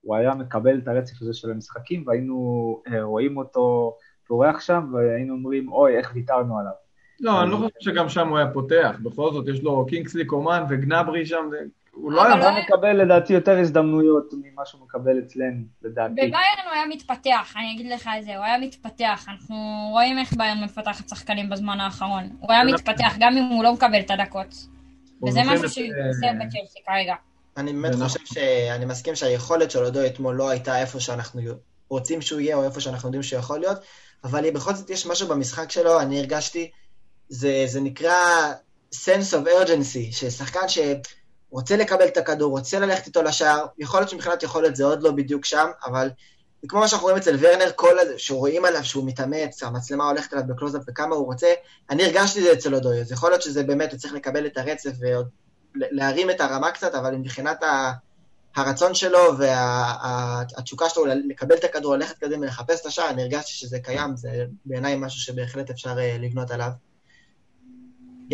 הוא 0.00 0.16
היה 0.16 0.34
מקבל 0.34 0.78
את 0.78 0.88
הרצף 0.88 1.22
הזה 1.22 1.34
של 1.34 1.50
המשחקים, 1.50 2.04
והיינו 2.06 2.82
רואים 3.02 3.36
אותו 3.36 3.96
פורח 4.26 4.60
שם, 4.60 4.92
והיינו 4.92 5.34
אומרים, 5.34 5.72
אוי, 5.72 5.98
איך 5.98 6.10
ויתרנו 6.14 6.58
עליו. 6.58 6.81
לא, 7.22 7.42
אני 7.42 7.50
לא 7.50 7.56
חושב 7.56 7.80
שגם 7.80 8.08
שם 8.08 8.28
הוא 8.28 8.38
היה 8.38 8.46
פותח, 8.46 8.96
בכל 9.02 9.32
זאת 9.32 9.48
יש 9.48 9.62
לו 9.62 9.86
קינגסלי 9.88 10.24
קומן 10.24 10.64
וגנברי 10.68 11.26
שם, 11.26 11.50
הוא 11.92 12.12
לא 12.12 12.24
היה... 12.24 12.50
הוא 12.50 12.58
מקבל 12.58 13.02
לדעתי 13.02 13.32
יותר 13.32 13.58
הזדמנויות 13.58 14.32
ממה 14.32 14.66
שהוא 14.66 14.80
מקבל 14.84 15.18
אצלנו, 15.18 15.62
לדעתי. 15.82 16.12
בביירן 16.12 16.64
הוא 16.64 16.72
היה 16.72 16.86
מתפתח, 16.88 17.54
אני 17.56 17.72
אגיד 17.72 17.92
לך 17.92 18.10
את 18.18 18.24
זה, 18.24 18.36
הוא 18.36 18.44
היה 18.44 18.58
מתפתח, 18.58 19.24
אנחנו 19.28 19.56
רואים 19.90 20.18
איך 20.18 20.32
ביירן 20.32 20.64
מפתחת 20.64 21.08
שחקנים 21.08 21.50
בזמן 21.50 21.80
האחרון. 21.80 22.28
הוא 22.40 22.52
היה 22.52 22.64
מתפתח 22.64 23.14
גם 23.18 23.36
אם 23.36 23.44
הוא 23.44 23.64
לא 23.64 23.72
מקבל 23.72 24.00
את 24.00 24.10
הדקות. 24.10 24.66
וזה 25.26 25.40
משהו 25.46 25.68
שהוא 25.68 25.86
עושה 26.08 26.26
בצ'לסי 26.40 26.78
כרגע. 26.86 27.14
אני 27.56 27.72
באמת 27.72 27.94
חושב 27.94 28.20
ש... 28.24 28.36
אני 28.76 28.84
מסכים 28.84 29.14
שהיכולת 29.14 29.70
של 29.70 29.84
עודו 29.84 30.06
אתמול 30.06 30.34
לא 30.34 30.50
הייתה 30.50 30.80
איפה 30.80 31.00
שאנחנו 31.00 31.40
רוצים 31.88 32.22
שהוא 32.22 32.40
יהיה, 32.40 32.56
או 32.56 32.64
איפה 32.64 32.80
שאנחנו 32.80 33.08
יודעים 33.08 33.22
שהוא 33.22 33.38
יכול 33.38 33.60
להיות, 33.60 33.78
אבל 34.24 34.50
בכל 34.50 34.74
זאת 34.74 34.90
יש 34.90 35.06
משהו 35.06 35.28
במשחק 35.28 35.70
שלו, 35.70 36.00
אני 36.00 36.18
הרגשתי 36.18 36.70
זה, 37.32 37.64
זה 37.66 37.80
נקרא 37.80 38.52
sense 38.94 39.32
of 39.32 39.46
urgency, 39.46 40.12
ששחקן 40.12 40.60
שרוצה 40.68 41.76
לקבל 41.76 42.06
את 42.06 42.16
הכדור, 42.16 42.50
רוצה 42.50 42.78
ללכת 42.78 43.06
איתו 43.06 43.22
לשער, 43.22 43.66
יכול 43.78 44.00
להיות 44.00 44.10
שמבחינת 44.10 44.42
יכולת 44.42 44.76
זה 44.76 44.84
עוד 44.84 45.02
לא 45.02 45.10
בדיוק 45.10 45.44
שם, 45.44 45.66
אבל 45.84 46.10
כמו 46.68 46.80
מה 46.80 46.88
שאנחנו 46.88 47.04
רואים 47.04 47.16
אצל 47.16 47.36
ורנר, 47.40 47.70
כל 47.76 47.98
הזה, 47.98 48.14
שרואים 48.18 48.64
עליו 48.64 48.84
שהוא 48.84 49.06
מתאמץ, 49.06 49.62
המצלמה 49.62 50.08
הולכת 50.08 50.32
עליו 50.32 50.44
בקלוזאפ 50.46 50.82
וכמה 50.88 51.14
הוא 51.14 51.26
רוצה, 51.26 51.46
אני 51.90 52.04
הרגשתי 52.04 52.38
את 52.38 52.44
זה 52.44 52.52
אצל 52.52 52.74
אודוי, 52.74 53.00
אז 53.00 53.12
יכול 53.12 53.30
להיות 53.30 53.42
שזה 53.42 53.62
באמת, 53.62 53.92
הוא 53.92 53.98
צריך 53.98 54.14
לקבל 54.14 54.46
את 54.46 54.58
הרצף 54.58 54.92
ולהרים 55.00 56.30
את 56.30 56.40
הרמה 56.40 56.70
קצת, 56.70 56.94
אבל 56.94 57.14
מבחינת 57.14 57.62
ה... 57.62 57.92
הרצון 58.56 58.94
שלו 58.94 59.38
והתשוקה 59.38 60.84
וה, 60.84 60.90
שלו 60.90 61.04
לקבל 61.28 61.54
את 61.54 61.64
הכדור, 61.64 61.96
ללכת 61.96 62.18
קדימה, 62.18 62.46
לחפש 62.46 62.80
את 62.80 62.86
השער, 62.86 63.10
אני 63.10 63.22
הרגשתי 63.22 63.52
שזה 63.52 63.78
קיים, 63.80 64.16
זה 64.16 64.44
בעיניי 64.64 64.96
משהו 64.98 65.20
שבהחלט 65.20 65.70
אפשר 65.70 65.98
אה, 65.98 66.16
לבנות 66.18 66.50
עליו. 66.50 66.70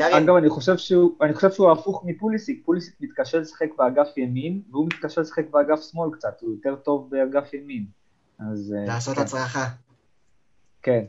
אגב, 0.00 0.36
אני 0.36 0.48
חושב 0.48 0.76
שהוא, 0.76 1.12
אני 1.22 1.34
חושב 1.34 1.50
שהוא 1.50 1.72
הפוך 1.72 2.02
מפוליסיק, 2.06 2.62
פוליסיק 2.64 2.94
מתקשה 3.00 3.38
לשחק 3.38 3.68
באגף 3.78 4.16
ימין, 4.16 4.62
והוא 4.70 4.86
מתקשה 4.86 5.20
לשחק 5.20 5.50
באגף 5.50 5.80
שמאל 5.90 6.10
קצת, 6.12 6.40
הוא 6.40 6.50
יותר 6.54 6.76
טוב 6.76 7.10
באגף 7.10 7.54
ימין. 7.54 7.84
אז... 8.52 8.74
אה, 8.78 8.86
לעשות 8.86 9.16
כן. 9.16 9.22
הצרחה. 9.22 9.68
כן. 10.82 11.04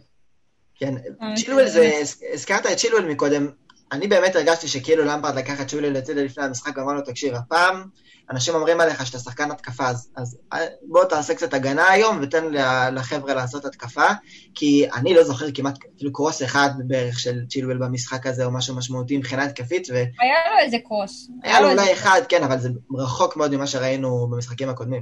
כן, 0.76 0.94
אה, 1.22 1.36
צ'ילואל 1.36 1.68
זה, 1.68 1.92
הזכרת 2.34 2.66
את 2.66 2.78
צ'ילואל 2.78 3.12
מקודם, 3.12 3.48
אני 3.92 4.08
באמת 4.08 4.36
הרגשתי 4.36 4.68
שכאילו 4.68 5.06
למפרד 5.06 5.36
לקח 5.36 5.62
את 5.62 5.68
צ'ילואל 5.68 5.94
לצידה 5.94 6.22
לפני 6.22 6.44
המשחק 6.44 6.78
ואמר 6.78 6.94
לו, 6.94 7.02
תקשיב, 7.02 7.36
הפעם 7.36 7.84
אנשים 8.32 8.56
אומרים 8.56 8.82
עליך 8.82 9.06
שאתה 9.06 9.20
שחקן 9.20 9.52
התקפה, 9.52 9.88
אז, 9.88 10.12
אז 10.16 10.38
אה, 10.54 10.60
בוא 10.82 11.06
תעשה 11.06 11.34
קצת 11.34 11.54
הגנה 11.54 11.90
היום 11.90 12.20
ותן 12.22 12.44
לחבר'ה 12.92 13.34
לעשות 13.34 13.66
התקפה, 13.66 14.08
כי 14.56 14.86
אני 14.96 15.14
לא 15.14 15.24
זוכר 15.24 15.46
כמעט, 15.54 15.78
אפילו 15.98 16.14
קרוס 16.14 16.44
אחד 16.44 16.70
בערך 16.88 17.20
של 17.20 17.46
צ'ילואל 17.50 17.78
במשחק 17.78 18.26
הזה, 18.26 18.46
או 18.46 18.52
משהו 18.52 18.76
משמעותי 18.76 19.18
מבחינה 19.18 19.44
התקפית. 19.44 19.88
ו... 19.92 19.96
היה 19.96 20.36
לו 20.52 20.60
איזה 20.66 20.78
קרוס. 20.86 21.30
היה 21.44 21.62
לו 21.62 21.72
אולי 21.72 21.94
אחד, 21.94 22.22
כן, 22.30 22.44
אבל 22.44 22.60
זה 22.60 22.70
רחוק 22.98 23.38
מאוד 23.38 23.56
ממה 23.56 23.68
שראינו 23.68 24.28
במשחקים 24.32 24.70
הקודמים. 24.70 25.02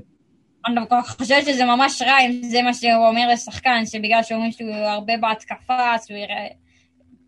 אני 0.68 0.80
חושבת 1.08 1.46
שזה 1.46 1.66
ממש 1.66 2.02
רע 2.02 2.20
אם 2.20 2.42
זה 2.50 2.62
מה 2.62 2.74
שהוא 2.74 3.08
אומר 3.08 3.28
לשחקן, 3.34 3.86
שבגלל 3.86 4.24
שאומרים 4.24 4.52
שהוא 4.52 4.74
הרבה 4.74 5.14
בהתקפה, 5.22 5.96
אז 5.96 6.06
הוא 6.10 6.18
יראה... 6.18 6.48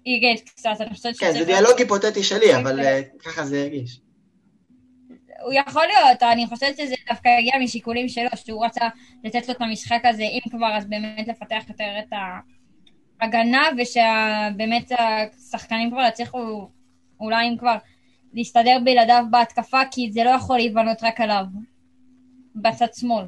איגד 0.09 0.41
קצת, 0.45 0.69
אני 0.79 0.95
חושבת 0.95 1.17
כן, 1.17 1.31
זה 1.31 1.45
דיאלוג 1.45 1.73
היפותטי 1.77 2.23
שלי, 2.23 2.55
אבל 2.55 2.79
אה, 2.79 3.01
ככה 3.25 3.45
זה 3.45 3.61
הרגיש. 3.61 3.99
הוא 5.41 5.53
יכול 5.53 5.83
להיות, 5.85 6.23
אני 6.23 6.47
חושבת 6.47 6.77
שזה 6.77 6.95
דווקא 7.09 7.29
הגיע 7.39 7.53
משיקולים 7.63 8.09
שלו, 8.09 8.29
שהוא 8.35 8.65
רצה 8.65 8.87
לתת 9.23 9.47
לו 9.47 9.53
את 9.53 9.61
המשחק 9.61 10.01
הזה, 10.03 10.23
אם 10.23 10.39
כבר, 10.51 10.77
אז 10.77 10.85
באמת 10.85 11.27
לפתח 11.27 11.63
יותר 11.69 11.91
את 11.99 12.13
ההגנה, 13.21 13.63
ושבאמת 13.77 14.91
השחקנים 14.99 15.91
כבר 15.91 16.01
יצליחו, 16.07 16.69
אולי 17.19 17.49
אם 17.49 17.57
כבר, 17.57 17.75
להסתדר 18.33 18.77
בלעדיו 18.83 19.23
בהתקפה, 19.31 19.81
כי 19.91 20.11
זה 20.11 20.23
לא 20.23 20.29
יכול 20.29 20.57
להיבנות 20.57 21.03
רק 21.03 21.21
עליו, 21.21 21.43
בצד 22.55 22.93
שמאל. 22.93 23.25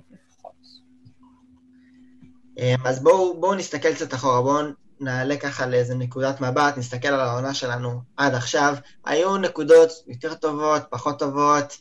אמ, 2.62 2.86
אז 2.86 3.04
בואו 3.04 3.40
בוא 3.40 3.56
נסתכל 3.56 3.94
קצת 3.94 4.14
אחורה, 4.14 4.42
בואו 4.42 4.66
נעלה 5.00 5.38
ככה 5.38 5.66
לאיזה 5.66 5.96
נקודת 5.96 6.42
מבט, 6.42 6.78
נסתכל 6.78 7.08
על 7.08 7.20
העונה 7.20 7.54
שלנו 7.54 8.02
עד 8.18 8.34
עכשיו. 8.36 8.76
היו 9.06 9.38
נקודות 9.38 9.90
יותר 10.08 10.34
טובות, 10.34 10.82
פחות 10.90 11.20
טובות, 11.20 11.78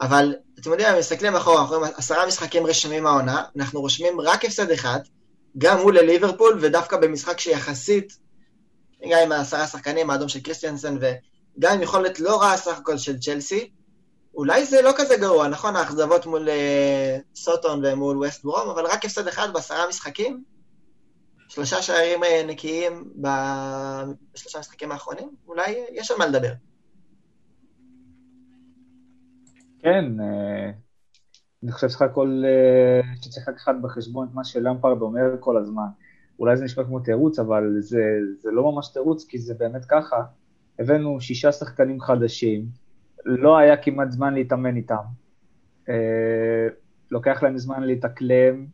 אבל 0.00 0.34
אתם 0.60 0.70
יודעים, 0.70 0.98
מסתכלים 0.98 1.36
אחורה, 1.36 1.60
אנחנו 1.60 1.76
רואים 1.78 1.92
עשרה 1.96 2.26
משחקים 2.26 2.66
רשומים 2.66 3.06
העונה, 3.06 3.44
אנחנו 3.56 3.80
רושמים 3.80 4.20
רק 4.20 4.44
הפסד 4.44 4.70
אחד, 4.70 5.00
גם 5.58 5.78
הוא 5.78 5.92
לליברפול, 5.92 6.58
ודווקא 6.60 6.96
במשחק 6.96 7.40
שיחסית, 7.40 8.18
גם 9.10 9.18
עם 9.22 9.32
העשרה 9.32 9.66
שחקנים, 9.66 10.10
האדום 10.10 10.28
של 10.28 10.40
קריסטיאנסון, 10.40 10.98
וגם 11.00 11.74
עם 11.74 11.82
יכולת 11.82 12.20
לא 12.20 12.40
רעה 12.40 12.56
סך 12.56 12.78
הכל 12.78 12.98
של 12.98 13.18
צ'לסי, 13.18 13.70
אולי 14.34 14.64
זה 14.64 14.82
לא 14.82 14.90
כזה 14.96 15.16
גרוע, 15.16 15.48
נכון, 15.48 15.76
האכזבות 15.76 16.26
מול 16.26 16.48
uh, 16.48 17.22
סוטון 17.34 17.84
ומול 17.84 18.16
ווסט 18.16 18.44
ברום, 18.44 18.68
אבל 18.68 18.86
רק 18.86 19.04
הפסד 19.04 19.28
אחד 19.28 19.48
בעשרה 19.52 19.88
משחקים, 19.88 20.44
שלושה 21.48 21.82
שערים 21.82 22.22
uh, 22.22 22.46
נקיים 22.46 23.12
בשלושה 23.16 24.58
המשחקים 24.58 24.92
האחרונים, 24.92 25.30
אולי 25.48 25.84
יש 25.92 26.10
על 26.10 26.16
מה 26.18 26.26
לדבר. 26.26 26.52
כן, 29.82 30.04
uh, 30.18 30.74
אני 31.62 31.72
חושב 31.72 31.88
שצריך 31.88 32.02
הכל, 32.02 32.42
שצריך 33.22 33.48
לקחת 33.48 33.74
בחשבון 33.82 34.28
את 34.28 34.34
מה 34.34 34.44
שלמפרד 34.44 35.02
אומר 35.02 35.36
כל 35.40 35.56
הזמן. 35.56 35.86
אולי 36.38 36.56
זה 36.56 36.64
נשמע 36.64 36.84
כמו 36.84 37.00
תירוץ, 37.00 37.38
אבל 37.38 37.76
זה, 37.80 38.02
זה 38.38 38.50
לא 38.50 38.72
ממש 38.72 38.88
תירוץ, 38.92 39.24
כי 39.24 39.38
זה 39.38 39.54
באמת 39.54 39.84
ככה. 39.84 40.16
הבאנו 40.78 41.20
שישה 41.20 41.52
שחקנים 41.52 42.00
חדשים, 42.00 42.66
לא 43.24 43.58
היה 43.58 43.76
כמעט 43.76 44.10
זמן 44.10 44.34
להתאמן 44.34 44.76
איתם. 44.76 45.04
אה, 45.88 46.68
לוקח 47.10 47.42
להם 47.42 47.58
זמן 47.58 47.82
להתאקלם, 47.82 48.66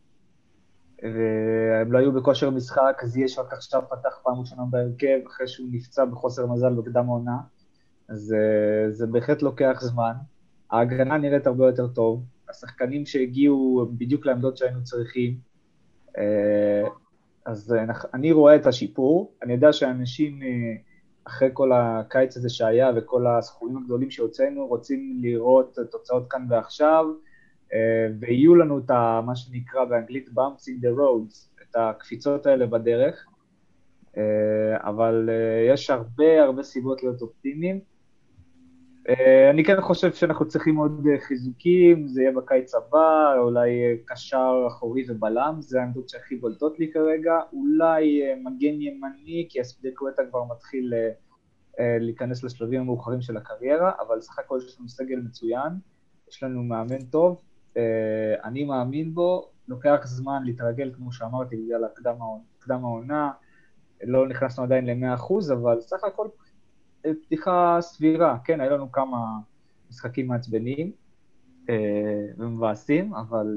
והם 1.03 1.91
לא 1.91 1.97
היו 1.97 2.13
בכושר 2.13 2.49
משחק, 2.49 2.99
אז 3.03 3.17
יש 3.17 3.39
רק 3.39 3.53
עכשיו 3.53 3.81
פתח 3.89 4.19
פעם 4.23 4.39
ראשונה 4.39 4.63
בהרכב, 4.69 5.19
אחרי 5.27 5.47
שהוא 5.47 5.67
נפצע 5.71 6.05
בחוסר 6.05 6.47
מזל 6.47 6.73
בקדם 6.73 7.05
העונה, 7.05 7.37
אז 8.09 8.33
אה, 8.33 8.91
זה 8.91 9.07
בהחלט 9.07 9.41
לוקח 9.41 9.77
זמן. 9.81 10.13
ההגנה 10.71 11.17
נראית 11.17 11.47
הרבה 11.47 11.67
יותר 11.67 11.87
טוב, 11.87 12.23
השחקנים 12.49 13.05
שהגיעו 13.05 13.89
בדיוק 13.97 14.25
לעמדות 14.25 14.57
שהיינו 14.57 14.83
צריכים, 14.83 15.37
אה, 16.17 16.89
אז 17.45 17.75
אני 18.13 18.31
רואה 18.31 18.55
את 18.55 18.65
השיפור, 18.65 19.33
אני 19.43 19.53
יודע 19.53 19.73
שאנשים 19.73 20.39
אחרי 21.27 21.49
כל 21.53 21.71
הקיץ 21.73 22.37
הזה 22.37 22.49
שהיה 22.49 22.91
וכל 22.95 23.27
הסכומים 23.27 23.77
הגדולים 23.77 24.11
שהוצאנו, 24.11 24.67
רוצים 24.67 25.19
לראות 25.21 25.77
תוצאות 25.91 26.25
כאן 26.29 26.45
ועכשיו, 26.49 27.05
אה, 27.73 28.07
ויהיו 28.19 28.55
לנו 28.55 28.79
את 28.79 28.89
ה, 28.89 29.21
מה 29.25 29.35
שנקרא 29.35 29.85
באנגלית 29.85 30.27
bumps 30.27 30.63
in 30.67 30.83
the 30.83 30.97
roads, 30.97 31.61
את 31.61 31.75
הקפיצות 31.75 32.45
האלה 32.45 32.65
בדרך, 32.65 33.27
אה, 34.17 34.77
אבל 34.79 35.29
אה, 35.29 35.73
יש 35.73 35.89
הרבה 35.89 36.43
הרבה 36.43 36.63
סיבות 36.63 37.03
להיות 37.03 37.21
אופטימיים. 37.21 37.96
אני 39.49 39.63
כן 39.63 39.81
חושב 39.81 40.13
שאנחנו 40.13 40.47
צריכים 40.47 40.75
עוד 40.75 41.05
חיזוקים, 41.27 42.07
זה 42.07 42.21
יהיה 42.21 42.31
בקיץ 42.31 42.75
הבא, 42.75 43.37
אולי 43.37 43.69
קשר 44.05 44.65
אחורי 44.67 45.05
ובלם, 45.09 45.55
זה 45.59 45.79
העמדות 45.79 46.09
שהכי 46.09 46.35
בולטות 46.35 46.79
לי 46.79 46.91
כרגע, 46.93 47.33
אולי 47.53 48.21
מגן 48.43 48.81
ימני, 48.81 49.47
כי 49.49 49.61
אספדקווטה 49.61 50.21
כבר 50.29 50.43
מתחיל 50.43 50.93
אה, 51.79 51.97
להיכנס 51.99 52.43
לשלבים 52.43 52.81
המאוחרים 52.81 53.21
של 53.21 53.37
הקריירה, 53.37 53.91
אבל 54.07 54.21
סך 54.21 54.39
הכל 54.39 54.59
יש 54.65 54.79
לנו 54.79 54.89
סגל 54.89 55.19
מצוין, 55.19 55.73
יש 56.29 56.43
לנו 56.43 56.63
מאמן 56.63 57.01
טוב, 57.01 57.41
אה, 57.77 58.35
אני 58.43 58.63
מאמין 58.63 59.13
בו, 59.13 59.49
לוקח 59.67 59.99
זמן 60.03 60.43
להתרגל, 60.43 60.91
כמו 60.95 61.11
שאמרתי, 61.11 61.55
בגלל 61.55 61.83
הקדם 61.83 62.85
העונה, 62.85 63.31
לא 64.03 64.27
נכנסנו 64.27 64.63
עדיין 64.63 64.85
ל-100%, 64.85 65.53
אבל 65.53 65.81
סך 65.81 66.03
הכל 66.03 66.27
אה, 66.27 66.46
פתיחה 67.25 67.77
סבירה, 67.81 68.37
כן, 68.43 68.61
היו 68.61 68.71
לנו 68.71 68.91
כמה 68.91 69.17
משחקים 69.89 70.27
מעצבנים 70.27 70.91
ומבאסים, 72.37 73.13
אבל 73.15 73.47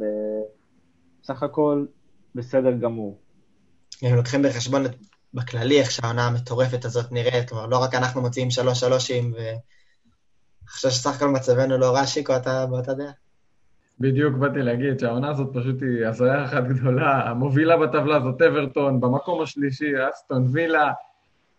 סך 1.23 1.43
הכל 1.43 1.87
בסדר 2.35 2.73
גמור. 2.73 3.19
הם 4.03 4.17
לוקחים 4.17 4.43
בחשבון 4.43 4.83
בכללי, 5.35 5.81
איך 5.81 5.91
שהעונה 5.91 6.27
המטורפת 6.27 6.85
הזאת 6.85 7.13
נראית, 7.13 7.49
כלומר, 7.49 7.67
לא 7.67 7.83
רק 7.83 7.95
אנחנו 7.95 8.21
מוציאים 8.21 8.51
שלוש 8.51 8.81
שלושים, 8.81 9.33
ואני 9.33 9.59
חושב 10.69 10.89
שסך 10.89 11.17
הכל 11.17 11.29
מצבנו 11.29 11.79
לא 11.79 11.91
רע, 11.91 12.07
שיקו, 12.07 12.37
אתה 12.37 12.67
באותה 12.67 12.95
דעה. 12.95 13.13
בדיוק 14.01 14.35
באתי 14.35 14.59
להגיד 14.59 14.99
שהעונה 14.99 15.31
הזאת 15.31 15.49
פשוט 15.55 15.83
היא 15.83 16.07
הזויה 16.07 16.45
אחת 16.45 16.65
גדולה, 16.65 17.31
המובילה 17.31 17.77
בטבלה 17.77 18.21
זאת 18.21 18.43
אברטון, 18.43 19.01
במקום 19.01 19.43
השלישי 19.43 19.93
אסטון 20.11 20.47
וילה, 20.53 20.93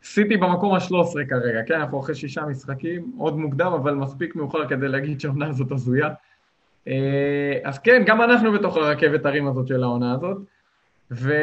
סיטי 0.03 0.37
במקום 0.37 0.75
השלוש 0.75 1.07
עשרה 1.07 1.25
כרגע, 1.25 1.59
כן, 1.67 1.73
אנחנו 1.73 1.99
אחרי 1.99 2.15
שישה 2.15 2.45
משחקים, 2.45 3.11
עוד 3.17 3.37
מוקדם, 3.37 3.73
אבל 3.73 3.95
מספיק 3.95 4.35
מאוחר 4.35 4.67
כדי 4.67 4.87
להגיד 4.87 5.21
שהעונה 5.21 5.47
הזאת 5.49 5.71
הזויה. 5.71 6.09
אה, 6.87 7.59
אז 7.63 7.79
כן, 7.79 8.03
גם 8.05 8.21
אנחנו 8.21 8.51
בתוך 8.51 8.77
הרכבת 8.77 9.25
הרים 9.25 9.47
הזאת 9.47 9.67
של 9.67 9.83
העונה 9.83 10.13
הזאת, 10.13 10.37
ו... 11.11 11.33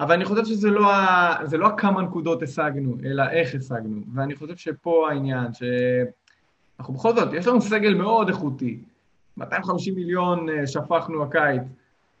אבל 0.00 0.14
אני 0.14 0.24
חושב 0.24 0.44
שזה 0.44 0.70
לא, 0.70 0.92
ה... 0.92 1.36
לא 1.58 1.66
הכמה 1.66 2.02
נקודות 2.02 2.42
השגנו, 2.42 2.96
אלא 3.04 3.22
איך 3.30 3.54
השגנו. 3.54 4.00
ואני 4.14 4.36
חושב 4.36 4.56
שפה 4.56 5.08
העניין, 5.10 5.46
שאנחנו 5.52 6.94
בכל 6.94 7.14
זאת, 7.14 7.32
יש 7.32 7.46
לנו 7.46 7.60
סגל 7.60 7.94
מאוד 7.94 8.28
איכותי. 8.28 8.80
250 9.36 9.94
מיליון 9.94 10.48
אה, 10.48 10.66
שפכנו 10.66 11.22
הקיץ. 11.22 11.62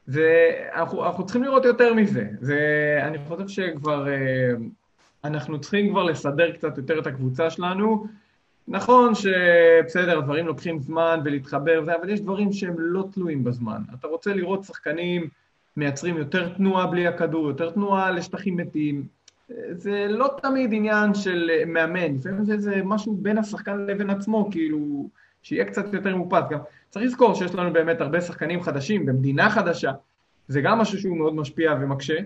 ואנחנו 0.08 1.24
צריכים 1.24 1.42
לראות 1.42 1.64
יותר 1.64 1.94
מזה. 1.94 2.26
ואני 2.40 3.18
חושב 3.28 3.48
שכבר, 3.48 4.08
אה, 4.08 4.52
אנחנו 5.24 5.60
צריכים 5.60 5.90
כבר 5.90 6.02
לסדר 6.02 6.52
קצת 6.52 6.78
יותר 6.78 6.98
את 6.98 7.06
הקבוצה 7.06 7.50
שלנו. 7.50 8.06
נכון 8.68 9.12
שבסדר, 9.14 10.18
הדברים 10.18 10.46
לוקחים 10.46 10.80
זמן 10.80 11.20
ולהתחבר, 11.24 11.82
אבל 12.00 12.10
יש 12.10 12.20
דברים 12.20 12.52
שהם 12.52 12.74
לא 12.78 13.04
תלויים 13.12 13.44
בזמן. 13.44 13.82
אתה 13.98 14.06
רוצה 14.06 14.34
לראות 14.34 14.64
שחקנים... 14.64 15.28
מייצרים 15.76 16.16
יותר 16.16 16.48
תנועה 16.48 16.86
בלי 16.86 17.06
הכדור, 17.06 17.48
יותר 17.48 17.70
תנועה 17.70 18.10
לשטחים 18.10 18.56
מתים. 18.56 19.06
זה 19.70 20.06
לא 20.08 20.28
תמיד 20.42 20.70
עניין 20.72 21.14
של 21.14 21.50
מאמן, 21.66 22.14
לפעמים 22.14 22.44
זה, 22.44 22.58
זה 22.58 22.80
משהו 22.84 23.14
בין 23.14 23.38
השחקן 23.38 23.86
לבין 23.86 24.10
עצמו, 24.10 24.48
כאילו, 24.50 25.08
שיהיה 25.42 25.64
קצת 25.64 25.94
יותר 25.94 26.16
מופץ. 26.16 26.44
גם 26.50 26.58
צריך 26.90 27.04
לזכור 27.04 27.34
שיש 27.34 27.54
לנו 27.54 27.72
באמת 27.72 28.00
הרבה 28.00 28.20
שחקנים 28.20 28.62
חדשים 28.62 29.06
במדינה 29.06 29.50
חדשה, 29.50 29.92
זה 30.48 30.60
גם 30.60 30.78
משהו 30.78 30.98
שהוא 30.98 31.16
מאוד 31.16 31.34
משפיע 31.34 31.74
ומקשה, 31.80 32.16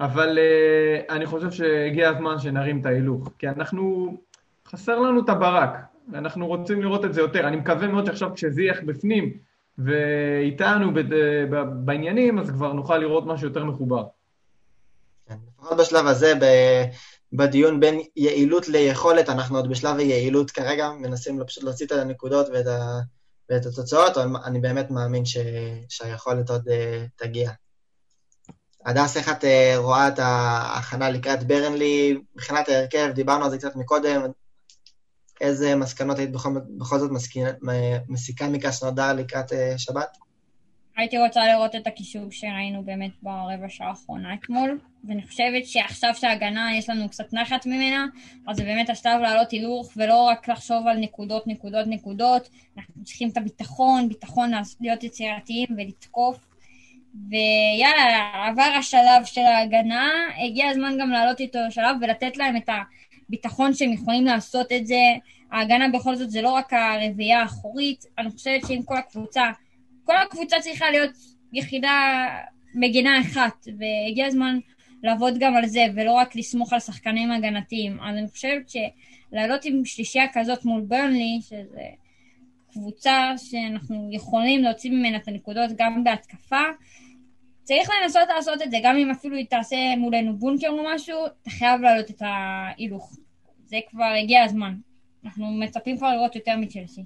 אבל 0.00 0.38
uh, 0.38 1.12
אני 1.12 1.26
חושב 1.26 1.50
שהגיע 1.50 2.08
הזמן 2.08 2.38
שנרים 2.38 2.80
את 2.80 2.86
ההילוך, 2.86 3.28
כי 3.38 3.48
אנחנו, 3.48 4.16
חסר 4.68 4.98
לנו 4.98 5.24
את 5.24 5.28
הברק, 5.28 5.70
אנחנו 6.14 6.46
רוצים 6.46 6.82
לראות 6.82 7.04
את 7.04 7.14
זה 7.14 7.20
יותר. 7.20 7.48
אני 7.48 7.56
מקווה 7.56 7.88
מאוד 7.88 8.06
שעכשיו 8.06 8.30
כשזיח 8.34 8.76
בפנים, 8.86 9.38
ואיתנו 9.78 10.92
בעניינים, 11.84 12.38
אז 12.38 12.50
כבר 12.50 12.72
נוכל 12.72 12.98
לראות 12.98 13.26
משהו 13.26 13.48
יותר 13.48 13.64
מחובר. 13.64 14.04
כן, 15.28 15.36
לפחות 15.48 15.78
בשלב 15.78 16.06
הזה, 16.06 16.32
בדיון 17.32 17.80
בין 17.80 18.00
יעילות 18.16 18.68
ליכולת, 18.68 19.28
אנחנו 19.28 19.56
עוד 19.56 19.70
בשלב 19.70 19.98
היעילות 19.98 20.50
כרגע, 20.50 20.90
מנסים 20.90 21.44
פשוט 21.46 21.64
להוציא 21.64 21.86
את 21.86 21.92
הנקודות 21.92 22.46
ואת, 22.52 22.66
ה, 22.66 23.00
ואת 23.50 23.66
התוצאות, 23.66 24.18
אני 24.44 24.60
באמת 24.60 24.90
מאמין 24.90 25.24
ש, 25.24 25.36
שהיכולת 25.88 26.50
עוד 26.50 26.68
uh, 26.68 26.72
תגיע. 27.16 27.50
הדס, 28.86 29.16
איך 29.16 29.28
את 29.28 29.44
uh, 29.44 29.46
רואה 29.76 30.08
את 30.08 30.18
ההכנה 30.18 31.10
לקראת 31.10 31.44
ברנלי, 31.44 32.18
מבחינת 32.34 32.68
ההרכב, 32.68 33.10
דיברנו 33.14 33.44
על 33.44 33.50
זה 33.50 33.58
קצת 33.58 33.76
מקודם, 33.76 34.22
איזה 35.40 35.76
מסקנות 35.76 36.18
היית 36.18 36.32
בכל, 36.32 36.50
בכל 36.78 36.98
זאת 36.98 37.10
מסיקה 38.08 38.48
מקסנודר 38.48 39.12
לקראת 39.12 39.52
uh, 39.52 39.54
שבת? 39.76 40.16
הייתי 40.96 41.18
רוצה 41.18 41.46
לראות 41.46 41.74
את 41.74 41.86
הקישור 41.86 42.30
שראינו 42.30 42.82
באמת 42.82 43.10
ברבע 43.22 43.68
שעה 43.68 43.88
האחרונה 43.88 44.34
אתמול, 44.34 44.80
ואני 45.04 45.26
חושבת 45.26 45.66
שעכשיו 45.66 46.14
שההגנה 46.14 46.76
יש 46.78 46.90
לנו 46.90 47.08
קצת 47.08 47.32
נחת 47.32 47.66
ממנה, 47.66 48.06
אז 48.48 48.56
זה 48.56 48.62
באמת 48.62 48.90
השלב 48.90 49.20
לעלות 49.20 49.50
הילוך 49.50 49.92
ולא 49.96 50.22
רק 50.22 50.48
לחשוב 50.48 50.86
על 50.86 50.98
נקודות, 50.98 51.46
נקודות, 51.46 51.86
נקודות, 51.86 52.48
אנחנו 52.76 53.04
צריכים 53.04 53.28
את 53.28 53.36
הביטחון, 53.36 54.08
ביטחון 54.08 54.50
להיות 54.80 55.04
יצירתיים 55.04 55.68
ולתקוף, 55.76 56.45
ויאללה, 57.30 58.30
עבר 58.48 58.76
השלב 58.78 59.24
של 59.24 59.40
ההגנה, 59.40 60.10
הגיע 60.44 60.68
הזמן 60.68 60.96
גם 61.00 61.10
לעלות 61.10 61.40
איתו 61.40 61.58
שלב 61.70 61.96
ולתת 62.00 62.36
להם 62.36 62.56
את 62.56 62.68
הביטחון 63.28 63.74
שהם 63.74 63.92
יכולים 63.92 64.24
לעשות 64.24 64.72
את 64.72 64.86
זה. 64.86 65.02
ההגנה 65.52 65.88
בכל 65.88 66.16
זאת 66.16 66.30
זה 66.30 66.42
לא 66.42 66.50
רק 66.50 66.72
הרביעייה 66.72 67.40
האחורית, 67.40 68.04
אני 68.18 68.30
חושבת 68.30 68.60
שאם 68.68 68.80
כל 68.84 68.96
הקבוצה, 68.96 69.50
כל 70.04 70.16
הקבוצה 70.16 70.56
צריכה 70.60 70.90
להיות 70.90 71.10
יחידה 71.52 72.26
מגינה 72.74 73.20
אחת, 73.20 73.68
והגיע 73.78 74.26
הזמן 74.26 74.58
לעבוד 75.02 75.38
גם 75.38 75.56
על 75.56 75.66
זה, 75.66 75.86
ולא 75.94 76.12
רק 76.12 76.36
לסמוך 76.36 76.72
על 76.72 76.80
שחקנים 76.80 77.30
הגנתיים. 77.30 78.00
אז 78.00 78.16
אני 78.16 78.28
חושבת 78.28 78.70
שלעלות 78.70 79.64
עם 79.64 79.84
שלישייה 79.84 80.24
כזאת 80.32 80.64
מול 80.64 80.80
ברנלי, 80.80 81.38
שזה 81.40 81.82
קבוצה 82.72 83.32
שאנחנו 83.36 84.08
יכולים 84.12 84.62
להוציא 84.62 84.90
ממנה 84.90 85.16
את 85.16 85.28
הנקודות 85.28 85.70
גם 85.78 86.04
בהתקפה, 86.04 86.62
צריך 87.66 87.90
לנסות 88.02 88.28
לעשות 88.36 88.62
את 88.62 88.70
זה, 88.70 88.76
גם 88.82 88.96
אם 88.96 89.10
אפילו 89.10 89.36
היא 89.36 89.46
תעשה 89.50 89.76
מולנו 89.98 90.38
בונקר 90.38 90.68
או 90.68 90.84
משהו, 90.94 91.26
אתה 91.26 91.50
חייב 91.50 91.80
להעלות 91.80 92.10
את 92.10 92.22
ההילוך. 92.22 93.16
זה 93.64 93.76
כבר 93.90 94.12
הגיע 94.22 94.44
הזמן. 94.44 94.74
אנחנו 95.24 95.50
מצפים 95.50 95.96
כבר 95.96 96.12
לראות 96.12 96.36
יותר 96.36 96.56
מצ'לסי. 96.56 97.04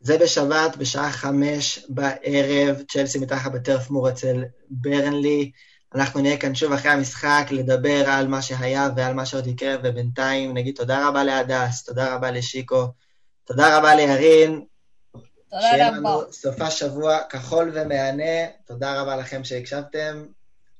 זה 0.00 0.18
בשבת, 0.18 0.76
בשעה 0.76 1.10
חמש 1.10 1.86
בערב, 1.88 2.82
צ'לסי 2.88 3.18
מתחת 3.18 3.52
בטרף 3.52 3.90
מור 3.90 4.08
אצל 4.08 4.44
ברנלי. 4.70 5.50
אנחנו 5.94 6.20
נהיה 6.20 6.36
כאן 6.36 6.54
שוב 6.54 6.72
אחרי 6.72 6.90
המשחק 6.90 7.46
לדבר 7.50 8.04
על 8.10 8.28
מה 8.28 8.42
שהיה 8.42 8.88
ועל 8.96 9.14
מה 9.14 9.26
שעוד 9.26 9.46
יקרה, 9.46 9.76
ובינתיים 9.82 10.54
נגיד 10.54 10.74
תודה 10.74 11.08
רבה 11.08 11.24
להדס, 11.24 11.84
תודה 11.84 12.14
רבה 12.14 12.30
לשיקו, 12.30 12.84
תודה 13.44 13.78
רבה 13.78 13.94
לירין. 13.94 14.64
תודה. 15.50 15.62
שיהיה 15.62 15.90
לנו 15.90 16.32
סוף 16.32 16.70
שבוע 16.70 17.18
כחול 17.30 17.70
ומהנה. 17.74 18.50
תודה 18.64 19.02
רבה 19.02 19.16
לכם 19.16 19.44
שהקשבתם. 19.44 20.26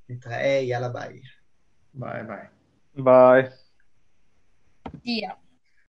נתראה, 0.09 0.61
יאללה 0.63 0.89
ביי. 0.89 1.21
ביי 1.95 2.23
ביי. 2.23 2.47
ביי. 2.95 3.43
Yeah. 5.05 5.50